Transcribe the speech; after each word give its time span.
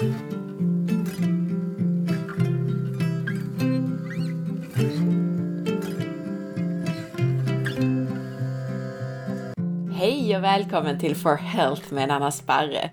Hej 0.00 0.06
och 10.36 10.44
välkommen 10.44 10.98
till 11.00 11.16
For 11.16 11.36
Health 11.36 11.92
med 11.92 12.10
Anna 12.10 12.30
Sparre. 12.30 12.90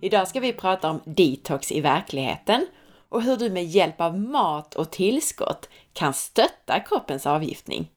Idag 0.00 0.28
ska 0.28 0.40
vi 0.40 0.52
prata 0.52 0.90
om 0.90 1.00
detox 1.04 1.72
i 1.72 1.80
verkligheten 1.80 2.66
och 3.08 3.22
hur 3.22 3.36
du 3.36 3.50
med 3.50 3.64
hjälp 3.64 4.00
av 4.00 4.18
mat 4.18 4.74
och 4.74 4.90
tillskott 4.90 5.68
kan 5.92 6.14
stötta 6.14 6.80
kroppens 6.80 7.26
avgiftning. 7.26 7.90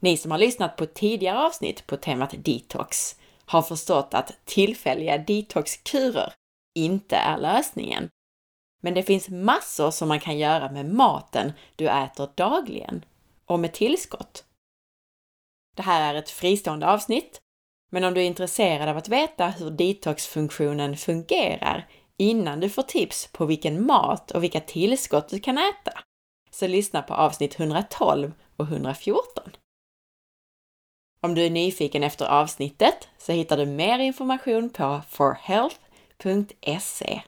Ni 0.00 0.16
som 0.16 0.30
har 0.30 0.38
lyssnat 0.38 0.76
på 0.76 0.86
tidigare 0.86 1.38
avsnitt 1.38 1.86
på 1.86 1.96
temat 1.96 2.34
detox 2.38 3.16
har 3.46 3.62
förstått 3.62 4.14
att 4.14 4.32
tillfälliga 4.44 5.18
detoxkurer 5.18 6.32
inte 6.76 7.16
är 7.16 7.38
lösningen. 7.38 8.08
Men 8.82 8.94
det 8.94 9.02
finns 9.02 9.28
massor 9.28 9.90
som 9.90 10.08
man 10.08 10.20
kan 10.20 10.38
göra 10.38 10.72
med 10.72 10.86
maten 10.86 11.52
du 11.76 11.88
äter 11.88 12.28
dagligen 12.34 13.04
och 13.44 13.60
med 13.60 13.72
tillskott. 13.72 14.44
Det 15.76 15.82
här 15.82 16.14
är 16.14 16.18
ett 16.18 16.30
fristående 16.30 16.86
avsnitt, 16.86 17.40
men 17.90 18.04
om 18.04 18.14
du 18.14 18.20
är 18.20 18.24
intresserad 18.24 18.88
av 18.88 18.96
att 18.96 19.08
veta 19.08 19.46
hur 19.46 19.70
detoxfunktionen 19.70 20.96
fungerar 20.96 21.88
innan 22.16 22.60
du 22.60 22.70
får 22.70 22.82
tips 22.82 23.28
på 23.32 23.46
vilken 23.46 23.86
mat 23.86 24.30
och 24.30 24.42
vilka 24.42 24.60
tillskott 24.60 25.28
du 25.28 25.40
kan 25.40 25.58
äta, 25.58 25.92
så 26.50 26.66
lyssna 26.66 27.02
på 27.02 27.14
avsnitt 27.14 27.60
112 27.60 28.32
och 28.56 28.64
114. 28.64 29.50
Om 31.20 31.34
du 31.34 31.46
är 31.46 31.50
nyfiken 31.50 32.02
efter 32.02 32.26
avsnittet 32.26 33.08
så 33.18 33.32
hittar 33.32 33.56
du 33.56 33.66
mer 33.66 33.98
information 33.98 34.70
på 34.70 35.00
forhealth.se. 36.22 37.22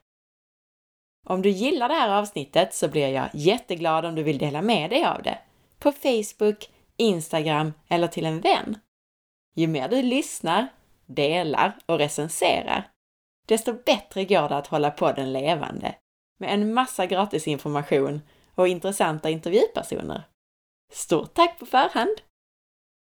Om 1.27 1.42
du 1.42 1.51
gillar 1.51 1.88
det 1.88 1.95
här 1.95 2.19
avsnittet 2.19 2.74
så 2.74 2.88
blir 2.88 3.09
jag 3.09 3.28
jätteglad 3.33 4.05
om 4.05 4.14
du 4.14 4.22
vill 4.22 4.39
dela 4.39 4.62
med 4.62 4.91
dig 4.91 5.05
av 5.05 5.22
det 5.22 5.39
på 5.78 5.92
Facebook, 5.92 6.70
Instagram 6.97 7.72
eller 7.89 8.08
till 8.08 8.27
en 8.27 8.41
vän. 8.41 8.78
Ju 9.55 9.67
mer 9.67 9.89
du 9.89 10.03
lyssnar, 10.03 10.69
delar 11.06 11.78
och 11.86 11.98
recenserar, 11.98 12.91
desto 13.47 13.72
bättre 13.72 14.25
går 14.25 14.48
det 14.48 14.56
att 14.56 14.67
hålla 14.67 14.91
podden 14.91 15.33
levande 15.33 15.95
med 16.39 16.55
en 16.55 16.75
massa 16.75 17.06
gratis 17.06 17.48
information 17.48 18.20
och 18.55 18.69
intressanta 18.69 19.30
intervjupersoner. 19.30 20.23
Stort 20.92 21.34
tack 21.34 21.58
på 21.58 21.67
förhand! 21.67 22.20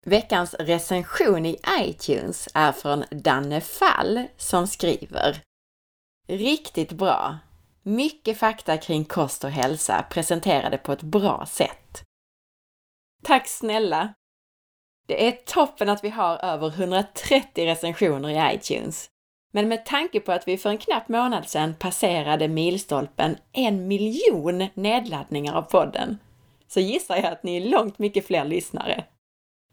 Veckans 0.05 0.53
recension 0.53 1.45
i 1.45 1.57
iTunes 1.79 2.49
är 2.53 2.71
från 2.71 3.03
Danne 3.11 3.61
Fall 3.61 4.27
som 4.37 4.67
skriver 4.67 5.41
Riktigt 6.27 6.91
bra! 6.91 7.37
Mycket 7.83 8.37
fakta 8.37 8.77
kring 8.77 9.05
kost 9.05 9.43
och 9.43 9.49
hälsa 9.49 10.05
presenterade 10.09 10.77
på 10.77 10.91
ett 10.91 11.01
bra 11.01 11.45
sätt. 11.45 12.03
Tack 13.23 13.47
snälla! 13.47 14.13
Det 15.07 15.27
är 15.27 15.31
toppen 15.31 15.89
att 15.89 16.03
vi 16.03 16.09
har 16.09 16.37
över 16.37 16.67
130 16.67 17.65
recensioner 17.65 18.29
i 18.29 18.55
iTunes. 18.55 19.09
Men 19.53 19.67
med 19.67 19.85
tanke 19.85 20.19
på 20.19 20.31
att 20.31 20.47
vi 20.47 20.57
för 20.57 20.69
en 20.69 20.77
knapp 20.77 21.09
månad 21.09 21.49
sedan 21.49 21.75
passerade 21.79 22.47
milstolpen 22.47 23.37
en 23.51 23.87
miljon 23.87 24.67
nedladdningar 24.73 25.53
av 25.53 25.61
podden, 25.61 26.17
så 26.67 26.79
gissar 26.79 27.15
jag 27.15 27.25
att 27.25 27.43
ni 27.43 27.57
är 27.57 27.69
långt 27.69 27.99
mycket 27.99 28.27
fler 28.27 28.45
lyssnare. 28.45 29.03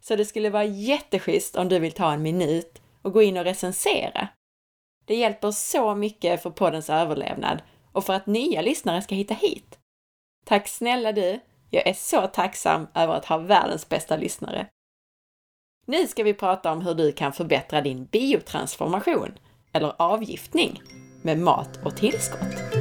Så 0.01 0.15
det 0.15 0.25
skulle 0.25 0.49
vara 0.49 0.63
jätteschysst 0.63 1.55
om 1.55 1.69
du 1.69 1.79
vill 1.79 1.91
ta 1.91 2.11
en 2.11 2.21
minut 2.21 2.81
och 3.01 3.13
gå 3.13 3.21
in 3.21 3.37
och 3.37 3.43
recensera. 3.43 4.27
Det 5.09 5.15
hjälper 5.15 5.51
så 5.51 5.95
mycket 5.95 6.43
för 6.43 6.49
poddens 6.49 6.89
överlevnad 6.89 7.61
och 7.91 8.03
för 8.03 8.13
att 8.13 8.27
nya 8.27 8.61
lyssnare 8.61 9.01
ska 9.01 9.15
hitta 9.15 9.33
hit. 9.33 9.79
Tack 10.45 10.67
snälla 10.67 11.11
du! 11.11 11.39
Jag 11.69 11.87
är 11.87 11.93
så 11.93 12.27
tacksam 12.27 12.87
över 12.95 13.13
att 13.13 13.25
ha 13.25 13.37
världens 13.37 13.89
bästa 13.89 14.17
lyssnare. 14.17 14.67
Nu 15.87 16.07
ska 16.07 16.23
vi 16.23 16.33
prata 16.33 16.71
om 16.71 16.81
hur 16.81 16.93
du 16.93 17.11
kan 17.11 17.33
förbättra 17.33 17.81
din 17.81 18.05
biotransformation, 18.05 19.37
eller 19.73 19.93
avgiftning, 19.97 20.81
med 21.21 21.37
mat 21.37 21.79
och 21.85 21.97
tillskott. 21.97 22.78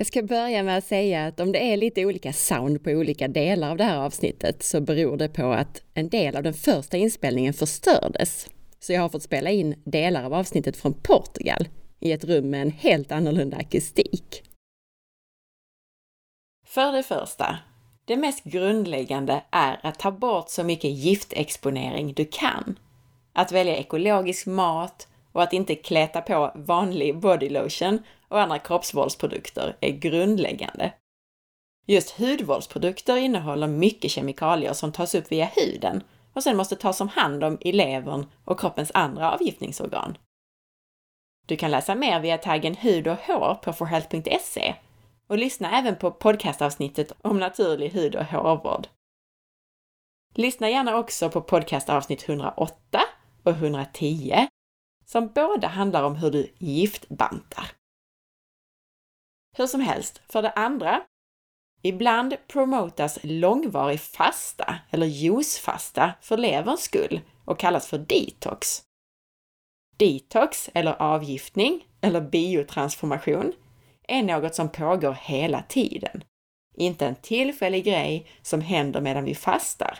Jag 0.00 0.06
ska 0.06 0.22
börja 0.22 0.62
med 0.62 0.78
att 0.78 0.84
säga 0.84 1.26
att 1.26 1.40
om 1.40 1.52
det 1.52 1.72
är 1.72 1.76
lite 1.76 2.06
olika 2.06 2.32
sound 2.32 2.84
på 2.84 2.90
olika 2.90 3.28
delar 3.28 3.70
av 3.70 3.76
det 3.76 3.84
här 3.84 3.98
avsnittet 3.98 4.62
så 4.62 4.80
beror 4.80 5.16
det 5.16 5.28
på 5.28 5.52
att 5.52 5.82
en 5.94 6.08
del 6.08 6.36
av 6.36 6.42
den 6.42 6.54
första 6.54 6.96
inspelningen 6.96 7.54
förstördes. 7.54 8.46
Så 8.78 8.92
jag 8.92 9.00
har 9.00 9.08
fått 9.08 9.22
spela 9.22 9.50
in 9.50 9.82
delar 9.84 10.24
av 10.24 10.34
avsnittet 10.34 10.76
från 10.76 10.94
Portugal 10.94 11.68
i 12.00 12.12
ett 12.12 12.24
rum 12.24 12.50
med 12.50 12.62
en 12.62 12.70
helt 12.70 13.12
annorlunda 13.12 13.56
akustik. 13.56 14.42
För 16.66 16.92
det 16.92 17.02
första, 17.02 17.58
det 18.04 18.16
mest 18.16 18.44
grundläggande 18.44 19.42
är 19.50 19.80
att 19.82 19.98
ta 19.98 20.10
bort 20.10 20.50
så 20.50 20.64
mycket 20.64 20.90
giftexponering 20.90 22.12
du 22.12 22.24
kan. 22.24 22.78
Att 23.32 23.52
välja 23.52 23.76
ekologisk 23.76 24.46
mat 24.46 25.08
och 25.32 25.42
att 25.42 25.52
inte 25.52 25.74
kläta 25.74 26.20
på 26.20 26.52
vanlig 26.54 27.18
bodylotion 27.18 28.02
och 28.30 28.40
andra 28.40 28.58
kroppsvårdsprodukter 28.58 29.76
är 29.80 29.90
grundläggande. 29.90 30.92
Just 31.86 32.10
hudvårdsprodukter 32.10 33.16
innehåller 33.16 33.66
mycket 33.66 34.10
kemikalier 34.10 34.72
som 34.72 34.92
tas 34.92 35.14
upp 35.14 35.32
via 35.32 35.50
huden 35.56 36.02
och 36.32 36.42
sen 36.42 36.56
måste 36.56 36.76
tas 36.76 37.00
om 37.00 37.08
hand 37.08 37.44
om 37.44 37.58
i 37.60 37.72
levern 37.72 38.26
och 38.44 38.60
kroppens 38.60 38.90
andra 38.94 39.32
avgiftningsorgan. 39.32 40.18
Du 41.46 41.56
kan 41.56 41.70
läsa 41.70 41.94
mer 41.94 42.20
via 42.20 42.38
taggen 42.38 42.74
hud 42.74 43.08
och 43.08 43.16
hår 43.16 43.54
på 43.54 43.72
forhealth.se 43.72 44.74
och 45.26 45.38
lyssna 45.38 45.78
även 45.78 45.96
på 45.96 46.10
podcastavsnittet 46.10 47.12
om 47.22 47.38
naturlig 47.38 47.90
hud 47.90 48.16
och 48.16 48.24
hårvård. 48.24 48.86
Lyssna 50.34 50.70
gärna 50.70 50.96
också 50.96 51.30
på 51.30 51.40
podcastavsnitt 51.40 52.28
108 52.28 53.00
och 53.42 53.52
110 53.52 54.48
som 55.04 55.28
båda 55.28 55.68
handlar 55.68 56.02
om 56.02 56.16
hur 56.16 56.30
du 56.30 56.52
giftbantar. 56.58 57.79
Hur 59.56 59.66
som 59.66 59.80
helst, 59.80 60.22
för 60.28 60.42
det 60.42 60.50
andra, 60.50 61.02
ibland 61.82 62.36
promotas 62.48 63.18
långvarig 63.22 64.00
fasta 64.00 64.74
eller 64.90 65.06
juicefasta 65.06 66.12
för 66.20 66.36
leverns 66.36 66.82
skull 66.82 67.20
och 67.44 67.58
kallas 67.58 67.86
för 67.86 67.98
detox. 67.98 68.82
Detox 69.96 70.70
eller 70.74 71.02
avgiftning 71.02 71.86
eller 72.00 72.20
biotransformation 72.20 73.52
är 74.08 74.22
något 74.22 74.54
som 74.54 74.68
pågår 74.68 75.12
hela 75.12 75.62
tiden. 75.62 76.24
Inte 76.76 77.06
en 77.06 77.14
tillfällig 77.14 77.84
grej 77.84 78.26
som 78.42 78.60
händer 78.60 79.00
medan 79.00 79.24
vi 79.24 79.34
fastar. 79.34 79.98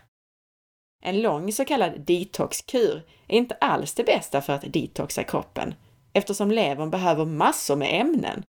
En 1.03 1.22
lång 1.22 1.53
så 1.53 1.65
kallad 1.65 2.00
detoxkur 2.00 3.03
är 3.28 3.37
inte 3.37 3.55
alls 3.55 3.94
det 3.94 4.05
bästa 4.05 4.41
för 4.41 4.53
att 4.53 4.72
detoxa 4.72 5.25
kroppen 5.25 5.75
eftersom 6.12 6.50
levern 6.50 6.91
behöver 6.91 7.25
massor 7.25 7.77
med 7.77 8.00
ämnen 8.00 8.43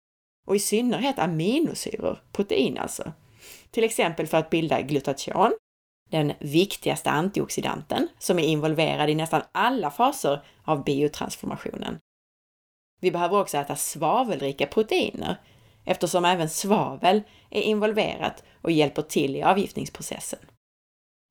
och 0.49 0.55
i 0.55 0.59
synnerhet 0.59 1.19
aminosyror, 1.19 2.23
protein 2.31 2.77
alltså. 2.77 3.11
Till 3.71 3.83
exempel 3.83 4.27
för 4.27 4.37
att 4.37 4.49
bilda 4.49 4.81
glutation, 4.81 5.53
den 6.09 6.33
viktigaste 6.39 7.09
antioxidanten 7.09 8.07
som 8.19 8.39
är 8.39 8.43
involverad 8.43 9.09
i 9.09 9.15
nästan 9.15 9.41
alla 9.51 9.91
faser 9.91 10.41
av 10.63 10.83
biotransformationen. 10.83 11.99
Vi 13.01 13.11
behöver 13.11 13.39
också 13.39 13.57
äta 13.57 13.75
svavelrika 13.75 14.67
proteiner 14.67 15.41
eftersom 15.85 16.25
även 16.25 16.49
svavel 16.49 17.21
är 17.49 17.61
involverat 17.61 18.43
och 18.61 18.71
hjälper 18.71 19.01
till 19.01 19.35
i 19.35 19.43
avgiftningsprocessen. 19.43 20.39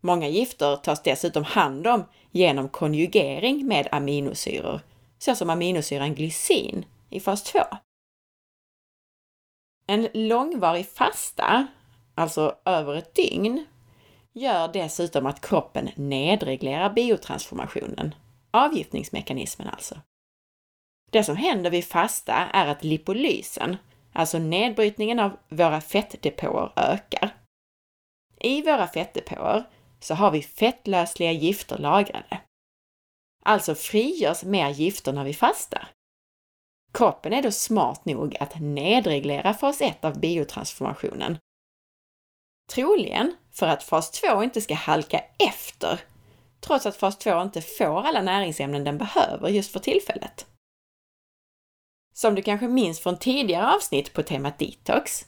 Många 0.03 0.29
gifter 0.29 0.77
tas 0.77 1.03
dessutom 1.03 1.45
hand 1.45 1.87
om 1.87 2.05
genom 2.31 2.69
konjugering 2.69 3.67
med 3.67 3.89
aminosyror, 3.93 4.81
såsom 5.19 5.51
aminosyran 5.51 6.15
glycin 6.15 6.85
i 7.11 7.21
fas 7.21 7.43
2. 7.43 7.59
En 9.91 10.09
långvarig 10.15 10.89
fasta, 10.89 11.67
alltså 12.15 12.57
över 12.65 12.97
ett 12.97 13.15
dygn, 13.15 13.67
gör 14.33 14.73
dessutom 14.73 15.27
att 15.27 15.49
kroppen 15.49 15.91
nedreglerar 15.97 16.91
biotransformationen, 16.91 18.15
avgiftningsmekanismen 18.51 19.69
alltså. 19.69 20.01
Det 21.11 21.25
som 21.25 21.37
händer 21.37 21.71
vid 21.71 21.85
fasta 21.85 22.33
är 22.33 22.67
att 22.67 22.85
lipolysen, 22.85 23.77
alltså 24.13 24.39
nedbrytningen 24.39 25.19
av 25.19 25.37
våra 25.49 25.81
fettdepåer, 25.81 26.73
ökar. 26.77 27.35
I 28.41 28.63
våra 28.63 28.87
fettdepåer 28.87 29.65
så 30.01 30.15
har 30.15 30.31
vi 30.31 30.43
fettlösliga 30.43 31.33
gifter 31.33 31.79
lagrade. 31.79 32.41
Alltså 33.45 33.75
frigörs 33.75 34.45
mer 34.45 34.71
gifter 34.71 35.13
när 35.13 35.25
vi 35.25 35.35
fastar. 35.35 35.89
Kroppen 36.93 37.33
är 37.33 37.43
då 37.43 37.51
smart 37.51 38.05
nog 38.05 38.37
att 38.41 38.61
nedreglera 38.61 39.55
fas 39.55 39.81
1 39.81 40.05
av 40.05 40.21
biotransformationen. 40.21 41.39
Troligen 42.71 43.37
för 43.53 43.67
att 43.67 43.83
fas 43.83 44.11
2 44.11 44.43
inte 44.43 44.61
ska 44.61 44.75
halka 44.75 45.25
efter 45.39 46.01
trots 46.61 46.87
att 46.87 46.97
fas 46.97 47.19
2 47.19 47.43
inte 47.43 47.63
får 47.63 48.07
alla 48.07 48.23
näringsämnen 48.23 48.85
den 48.85 48.99
behöver 48.99 49.49
just 49.49 49.73
för 49.73 49.81
tillfället. 49.81 50.47
Som 52.15 52.35
du 52.35 52.43
kanske 52.43 52.69
minns 52.69 53.01
från 53.01 53.19
tidigare 53.19 53.75
avsnitt 53.75 54.13
på 54.13 54.23
temat 54.23 54.59
detox, 54.59 55.27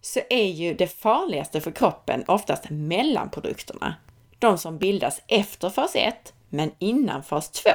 så 0.00 0.20
är 0.30 0.46
ju 0.46 0.74
det 0.74 0.88
farligaste 0.88 1.60
för 1.60 1.70
kroppen 1.70 2.24
oftast 2.28 2.70
mellanprodukterna, 2.70 3.94
de 4.38 4.58
som 4.58 4.78
bildas 4.78 5.22
efter 5.28 5.70
fas 5.70 5.96
1 5.96 6.34
men 6.48 6.70
innan 6.78 7.22
fas 7.22 7.50
2. 7.50 7.70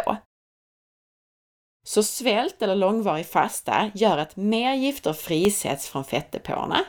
Så 1.83 2.03
svält 2.03 2.61
eller 2.61 2.75
långvarig 2.75 3.25
fasta 3.25 3.91
gör 3.93 4.17
att 4.17 4.35
mer 4.35 4.73
gifter 4.73 5.13
frisätts 5.13 5.89
från 5.89 6.03
fettdepåerna, 6.03 6.85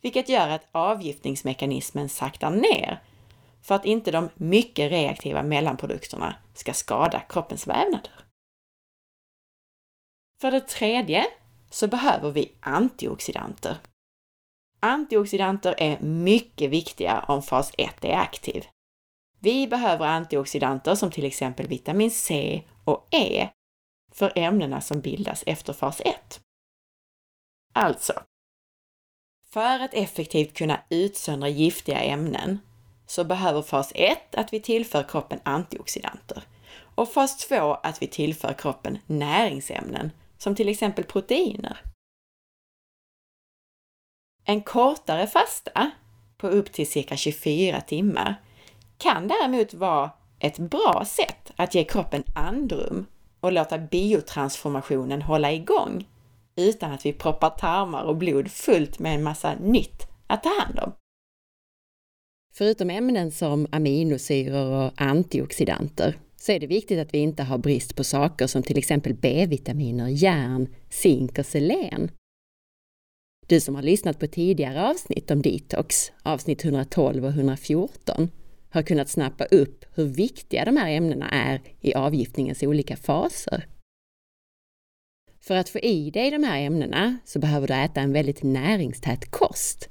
vilket 0.00 0.28
gör 0.28 0.48
att 0.48 0.66
avgiftningsmekanismen 0.72 2.08
saktar 2.08 2.50
ner 2.50 3.02
för 3.62 3.74
att 3.74 3.84
inte 3.84 4.10
de 4.10 4.28
mycket 4.34 4.90
reaktiva 4.90 5.42
mellanprodukterna 5.42 6.34
ska 6.54 6.72
skada 6.72 7.20
kroppens 7.20 7.66
vävnader. 7.66 8.12
För 10.40 10.50
det 10.50 10.60
tredje 10.60 11.26
så 11.70 11.88
behöver 11.88 12.30
vi 12.30 12.52
antioxidanter. 12.60 13.76
Antioxidanter 14.80 15.74
är 15.78 16.00
mycket 16.00 16.70
viktiga 16.70 17.24
om 17.28 17.42
fas 17.42 17.72
1 17.78 18.04
är 18.04 18.16
aktiv. 18.16 18.66
Vi 19.40 19.66
behöver 19.66 20.06
antioxidanter 20.06 20.94
som 20.94 21.10
till 21.10 21.24
exempel 21.24 21.66
vitamin 21.66 22.10
C 22.10 22.62
och 22.84 23.08
E 23.10 23.48
för 24.16 24.32
ämnena 24.36 24.80
som 24.80 25.00
bildas 25.00 25.44
efter 25.46 25.72
fas 25.72 26.00
1. 26.00 26.40
Alltså, 27.74 28.12
för 29.52 29.80
att 29.80 29.94
effektivt 29.94 30.56
kunna 30.56 30.80
utsöndra 30.88 31.48
giftiga 31.48 32.00
ämnen 32.00 32.58
så 33.06 33.24
behöver 33.24 33.62
fas 33.62 33.92
1 33.94 34.34
att 34.34 34.52
vi 34.52 34.60
tillför 34.60 35.02
kroppen 35.02 35.40
antioxidanter 35.42 36.42
och 36.94 37.12
fas 37.12 37.36
2 37.48 37.74
att 37.74 38.02
vi 38.02 38.06
tillför 38.06 38.52
kroppen 38.52 38.98
näringsämnen 39.06 40.10
som 40.38 40.54
till 40.54 40.68
exempel 40.68 41.04
proteiner. 41.04 41.78
En 44.44 44.62
kortare 44.62 45.26
fasta 45.26 45.90
på 46.36 46.48
upp 46.48 46.72
till 46.72 46.90
cirka 46.90 47.16
24 47.16 47.80
timmar 47.80 48.42
kan 48.98 49.28
däremot 49.28 49.74
vara 49.74 50.10
ett 50.38 50.58
bra 50.58 51.04
sätt 51.06 51.52
att 51.56 51.74
ge 51.74 51.84
kroppen 51.84 52.24
andrum 52.34 53.06
och 53.40 53.52
låta 53.52 53.78
biotransformationen 53.78 55.22
hålla 55.22 55.52
igång 55.52 56.08
utan 56.56 56.92
att 56.92 57.06
vi 57.06 57.12
proppar 57.12 57.50
tarmar 57.50 58.04
och 58.04 58.16
blod 58.16 58.50
fullt 58.50 58.98
med 58.98 59.14
en 59.14 59.22
massa 59.22 59.54
nytt 59.54 60.06
att 60.26 60.42
ta 60.42 60.60
hand 60.60 60.78
om. 60.78 60.92
Förutom 62.54 62.90
ämnen 62.90 63.30
som 63.30 63.66
aminosyror 63.72 64.84
och 64.84 64.92
antioxidanter 64.96 66.18
så 66.36 66.52
är 66.52 66.60
det 66.60 66.66
viktigt 66.66 66.98
att 66.98 67.14
vi 67.14 67.18
inte 67.18 67.42
har 67.42 67.58
brist 67.58 67.96
på 67.96 68.04
saker 68.04 68.46
som 68.46 68.62
till 68.62 68.78
exempel 68.78 69.14
B-vitaminer, 69.14 70.08
järn, 70.08 70.74
zink 70.90 71.38
och 71.38 71.46
selen. 71.46 72.10
Du 73.46 73.60
som 73.60 73.74
har 73.74 73.82
lyssnat 73.82 74.18
på 74.20 74.26
tidigare 74.26 74.90
avsnitt 74.90 75.30
om 75.30 75.42
detox, 75.42 76.12
avsnitt 76.22 76.64
112 76.64 77.24
och 77.24 77.30
114, 77.30 78.30
har 78.76 78.82
kunnat 78.82 79.08
snappa 79.08 79.44
upp 79.44 79.84
hur 79.94 80.04
viktiga 80.04 80.64
de 80.64 80.76
här 80.76 80.90
ämnena 80.90 81.28
är 81.28 81.62
i 81.80 81.94
avgiftningens 81.94 82.62
olika 82.62 82.96
faser. 82.96 83.66
För 85.40 85.56
att 85.56 85.68
få 85.68 85.78
i 85.78 86.10
dig 86.10 86.30
de 86.30 86.44
här 86.44 86.60
ämnena 86.60 87.16
så 87.24 87.38
behöver 87.38 87.68
du 87.68 87.74
äta 87.74 88.00
en 88.00 88.12
väldigt 88.12 88.42
näringstät 88.42 89.30
kost. 89.30 89.88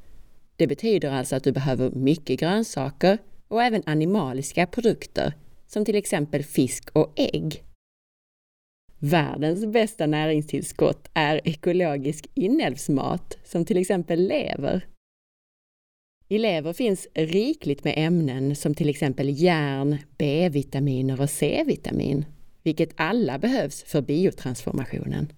Det 0.56 0.68
betyder 0.68 1.12
alltså 1.12 1.36
att 1.36 1.44
du 1.44 1.52
behöver 1.52 1.92
mycket 1.92 2.40
grönsaker 2.40 3.18
och 3.48 3.64
även 3.64 3.84
animaliska 3.86 4.68
produkter 4.68 5.34
som 5.68 5.86
till 5.86 5.96
exempel 5.96 6.44
fisk 6.44 6.90
och 6.94 7.14
ägg. 7.16 7.64
Världens 9.00 9.66
bästa 9.66 10.06
näringstillskott 10.06 11.10
är 11.14 11.42
ekologisk 11.48 12.30
inälvsmat 12.34 13.38
som 13.44 13.66
till 13.66 13.78
exempel 13.78 14.28
lever. 14.28 14.86
I 16.28 16.38
lever 16.38 16.74
finns 16.74 17.08
rikligt 17.14 17.84
med 17.84 17.94
ämnen 17.98 18.56
som 18.56 18.76
till 18.76 18.90
exempel 18.90 19.42
järn, 19.42 19.98
B-vitaminer 20.18 21.22
och 21.22 21.30
C-vitamin, 21.30 22.26
vilket 22.64 22.94
alla 22.96 23.40
behövs 23.40 23.84
för 23.84 24.02
biotransformationen. 24.02 25.34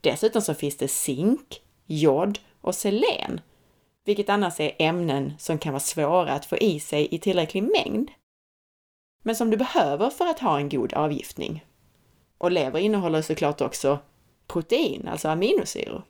Dessutom 0.00 0.42
så 0.42 0.54
finns 0.54 0.76
det 0.76 0.88
zink, 0.88 1.60
jod 1.86 2.38
och 2.60 2.74
selen, 2.74 3.40
vilket 4.04 4.28
annars 4.28 4.60
är 4.60 4.72
ämnen 4.78 5.32
som 5.38 5.58
kan 5.58 5.72
vara 5.72 5.80
svåra 5.80 6.32
att 6.32 6.46
få 6.46 6.56
i 6.56 6.80
sig 6.80 7.08
i 7.10 7.18
tillräcklig 7.18 7.62
mängd, 7.62 8.10
men 9.22 9.36
som 9.36 9.50
du 9.50 9.56
behöver 9.56 10.10
för 10.10 10.26
att 10.26 10.38
ha 10.38 10.58
en 10.58 10.68
god 10.68 10.92
avgiftning. 10.92 11.64
Och 12.38 12.52
lever 12.52 12.78
innehåller 12.78 13.22
såklart 13.22 13.60
också 13.60 13.98
protein, 14.46 15.08
alltså 15.08 15.28
aminosyror. 15.28 16.02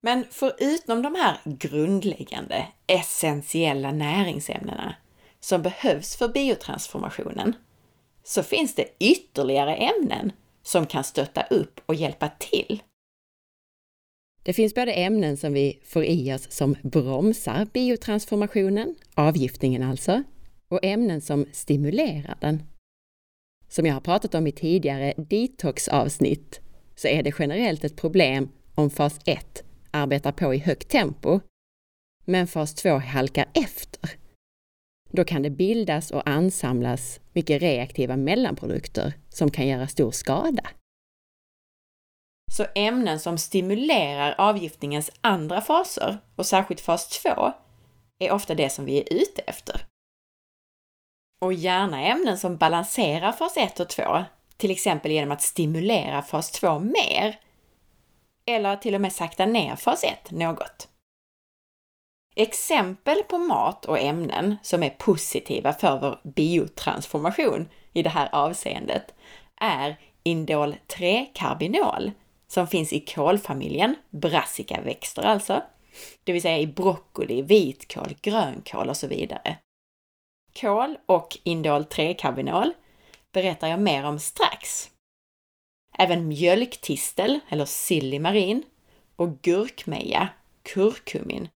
Men 0.00 0.24
förutom 0.30 1.02
de 1.02 1.14
här 1.14 1.38
grundläggande, 1.44 2.66
essentiella 2.86 3.92
näringsämnena 3.92 4.94
som 5.40 5.62
behövs 5.62 6.16
för 6.16 6.28
biotransformationen, 6.28 7.56
så 8.24 8.42
finns 8.42 8.74
det 8.74 8.88
ytterligare 8.98 9.74
ämnen 9.74 10.32
som 10.62 10.86
kan 10.86 11.04
stötta 11.04 11.42
upp 11.42 11.80
och 11.86 11.94
hjälpa 11.94 12.28
till. 12.28 12.82
Det 14.42 14.52
finns 14.52 14.74
både 14.74 14.92
ämnen 14.92 15.36
som 15.36 15.52
vi 15.52 15.80
får 15.84 16.04
i 16.04 16.34
oss 16.34 16.50
som 16.50 16.76
bromsar 16.82 17.68
biotransformationen, 17.72 18.94
avgiftningen 19.14 19.82
alltså, 19.82 20.22
och 20.68 20.84
ämnen 20.84 21.20
som 21.20 21.46
stimulerar 21.52 22.38
den. 22.40 22.62
Som 23.68 23.86
jag 23.86 23.94
har 23.94 24.00
pratat 24.00 24.34
om 24.34 24.46
i 24.46 24.52
tidigare 24.52 25.14
detox-avsnitt 25.16 26.60
så 26.96 27.08
är 27.08 27.22
det 27.22 27.32
generellt 27.38 27.84
ett 27.84 27.96
problem 27.96 28.48
om 28.74 28.90
fas 28.90 29.20
1 29.24 29.64
arbetar 29.98 30.32
på 30.32 30.54
i 30.54 30.58
högt 30.58 30.88
tempo, 30.88 31.40
men 32.24 32.46
fas 32.46 32.74
2 32.74 32.98
halkar 32.98 33.46
efter. 33.54 34.10
Då 35.10 35.24
kan 35.24 35.42
det 35.42 35.50
bildas 35.50 36.10
och 36.10 36.28
ansamlas 36.28 37.20
mycket 37.32 37.62
reaktiva 37.62 38.16
mellanprodukter 38.16 39.12
som 39.28 39.50
kan 39.50 39.66
göra 39.66 39.88
stor 39.88 40.10
skada. 40.10 40.68
Så 42.52 42.66
ämnen 42.74 43.20
som 43.20 43.38
stimulerar 43.38 44.34
avgiftningens 44.38 45.10
andra 45.20 45.60
faser, 45.60 46.18
och 46.36 46.46
särskilt 46.46 46.80
fas 46.80 47.08
2, 47.22 47.52
är 48.18 48.32
ofta 48.32 48.54
det 48.54 48.70
som 48.70 48.84
vi 48.84 48.98
är 48.98 49.12
ute 49.12 49.42
efter. 49.42 49.86
Och 51.40 51.52
gärna 51.52 52.02
ämnen 52.02 52.38
som 52.38 52.56
balanserar 52.56 53.32
fas 53.32 53.56
1 53.56 53.80
och 53.80 53.88
2, 53.88 54.24
till 54.56 54.70
exempel 54.70 55.12
genom 55.12 55.32
att 55.32 55.42
stimulera 55.42 56.22
fas 56.22 56.50
2 56.50 56.78
mer, 56.78 57.40
eller 58.48 58.76
till 58.76 58.94
och 58.94 59.00
med 59.00 59.12
sakta 59.12 59.46
ner 59.46 59.76
fas 59.76 60.04
1 60.04 60.30
något. 60.30 60.88
Exempel 62.36 63.22
på 63.22 63.38
mat 63.38 63.84
och 63.84 63.98
ämnen 63.98 64.56
som 64.62 64.82
är 64.82 64.90
positiva 64.90 65.72
för 65.72 65.98
vår 65.98 66.20
biotransformation 66.24 67.68
i 67.92 68.02
det 68.02 68.10
här 68.10 68.28
avseendet 68.32 69.14
är 69.60 69.96
indol 70.22 70.76
3-karbinol 70.88 72.12
som 72.48 72.66
finns 72.66 72.92
i 72.92 73.00
kolfamiljen, 73.00 73.94
brassikaväxter 74.10 75.22
alltså, 75.22 75.62
det 76.24 76.32
vill 76.32 76.42
säga 76.42 76.58
i 76.58 76.66
broccoli, 76.66 77.42
vitkål, 77.42 78.14
grönkål 78.22 78.88
och 78.88 78.96
så 78.96 79.06
vidare. 79.06 79.56
Kol 80.60 80.96
och 81.06 81.38
indol 81.42 81.82
3-karbinol 81.82 82.72
berättar 83.32 83.68
jag 83.68 83.80
mer 83.80 84.04
om 84.04 84.18
strax. 84.18 84.90
Även 85.98 86.28
mjölktistel, 86.28 87.40
eller 87.48 87.64
silimarin, 87.64 88.62
och 89.16 89.42
gurkmeja, 89.42 90.28
kurkumin, 90.62 91.48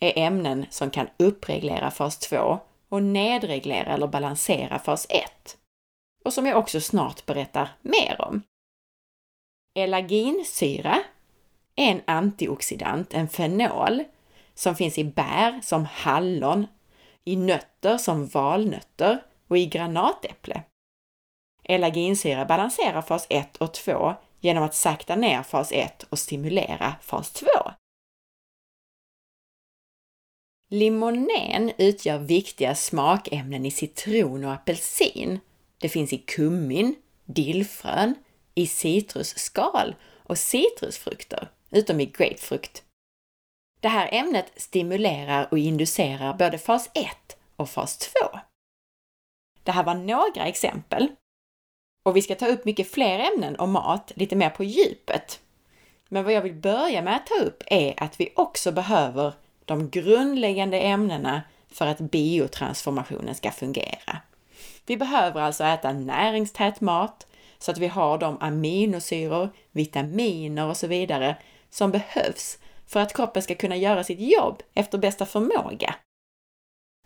är 0.00 0.18
ämnen 0.18 0.66
som 0.70 0.90
kan 0.90 1.08
uppreglera 1.16 1.90
fas 1.90 2.18
2 2.18 2.58
och 2.88 3.02
nedreglera 3.02 3.94
eller 3.94 4.06
balansera 4.06 4.78
fas 4.78 5.06
1 5.10 5.58
och 6.24 6.32
som 6.32 6.46
jag 6.46 6.58
också 6.58 6.80
snart 6.80 7.26
berättar 7.26 7.68
mer 7.82 8.16
om. 8.18 8.42
Elaginsyra 9.74 11.02
är 11.76 11.90
en 11.90 12.00
antioxidant, 12.06 13.14
en 13.14 13.28
fenol, 13.28 14.04
som 14.54 14.76
finns 14.76 14.98
i 14.98 15.04
bär 15.04 15.60
som 15.62 15.84
hallon, 15.84 16.66
i 17.24 17.36
nötter 17.36 17.98
som 17.98 18.26
valnötter 18.26 19.22
och 19.48 19.58
i 19.58 19.66
granatäpple. 19.66 20.62
Elaginsyra 21.64 22.44
balanserar 22.44 23.02
fas 23.02 23.26
1 23.30 23.56
och 23.56 23.74
2 23.74 24.14
genom 24.40 24.64
att 24.64 24.74
sakta 24.74 25.16
ner 25.16 25.42
fas 25.42 25.72
1 25.72 26.02
och 26.02 26.18
stimulera 26.18 26.94
fas 27.02 27.32
2. 27.32 27.46
Limonen 30.70 31.72
utgör 31.78 32.18
viktiga 32.18 32.74
smakämnen 32.74 33.66
i 33.66 33.70
citron 33.70 34.44
och 34.44 34.52
apelsin. 34.52 35.40
Det 35.78 35.88
finns 35.88 36.12
i 36.12 36.18
kummin, 36.18 36.94
dillfrön, 37.24 38.14
i 38.54 38.66
citrusskal 38.66 39.94
och 40.22 40.38
citrusfrukter, 40.38 41.50
utom 41.70 42.00
i 42.00 42.06
grapefrukt. 42.06 42.82
Det 43.80 43.88
här 43.88 44.08
ämnet 44.12 44.52
stimulerar 44.56 45.48
och 45.50 45.58
inducerar 45.58 46.34
både 46.34 46.58
fas 46.58 46.90
1 46.94 47.36
och 47.56 47.70
fas 47.70 47.98
2. 47.98 48.38
Det 49.62 49.72
här 49.72 49.84
var 49.84 49.94
några 49.94 50.46
exempel. 50.46 51.08
Och 52.04 52.16
vi 52.16 52.22
ska 52.22 52.34
ta 52.34 52.46
upp 52.46 52.64
mycket 52.64 52.90
fler 52.90 53.18
ämnen 53.18 53.56
om 53.56 53.72
mat 53.72 54.12
lite 54.14 54.36
mer 54.36 54.50
på 54.50 54.64
djupet. 54.64 55.40
Men 56.08 56.24
vad 56.24 56.32
jag 56.32 56.42
vill 56.42 56.54
börja 56.54 57.02
med 57.02 57.16
att 57.16 57.26
ta 57.26 57.34
upp 57.34 57.62
är 57.66 57.94
att 57.96 58.20
vi 58.20 58.32
också 58.36 58.72
behöver 58.72 59.32
de 59.64 59.90
grundläggande 59.90 60.80
ämnena 60.80 61.42
för 61.70 61.86
att 61.86 61.98
biotransformationen 61.98 63.34
ska 63.34 63.50
fungera. 63.50 64.20
Vi 64.86 64.96
behöver 64.96 65.40
alltså 65.40 65.64
äta 65.64 65.92
näringstät 65.92 66.80
mat 66.80 67.26
så 67.58 67.70
att 67.70 67.78
vi 67.78 67.86
har 67.86 68.18
de 68.18 68.38
aminosyror, 68.40 69.50
vitaminer 69.70 70.66
och 70.66 70.76
så 70.76 70.86
vidare 70.86 71.36
som 71.70 71.90
behövs 71.90 72.58
för 72.86 73.00
att 73.00 73.16
kroppen 73.16 73.42
ska 73.42 73.54
kunna 73.54 73.76
göra 73.76 74.04
sitt 74.04 74.20
jobb 74.20 74.62
efter 74.74 74.98
bästa 74.98 75.26
förmåga. 75.26 75.94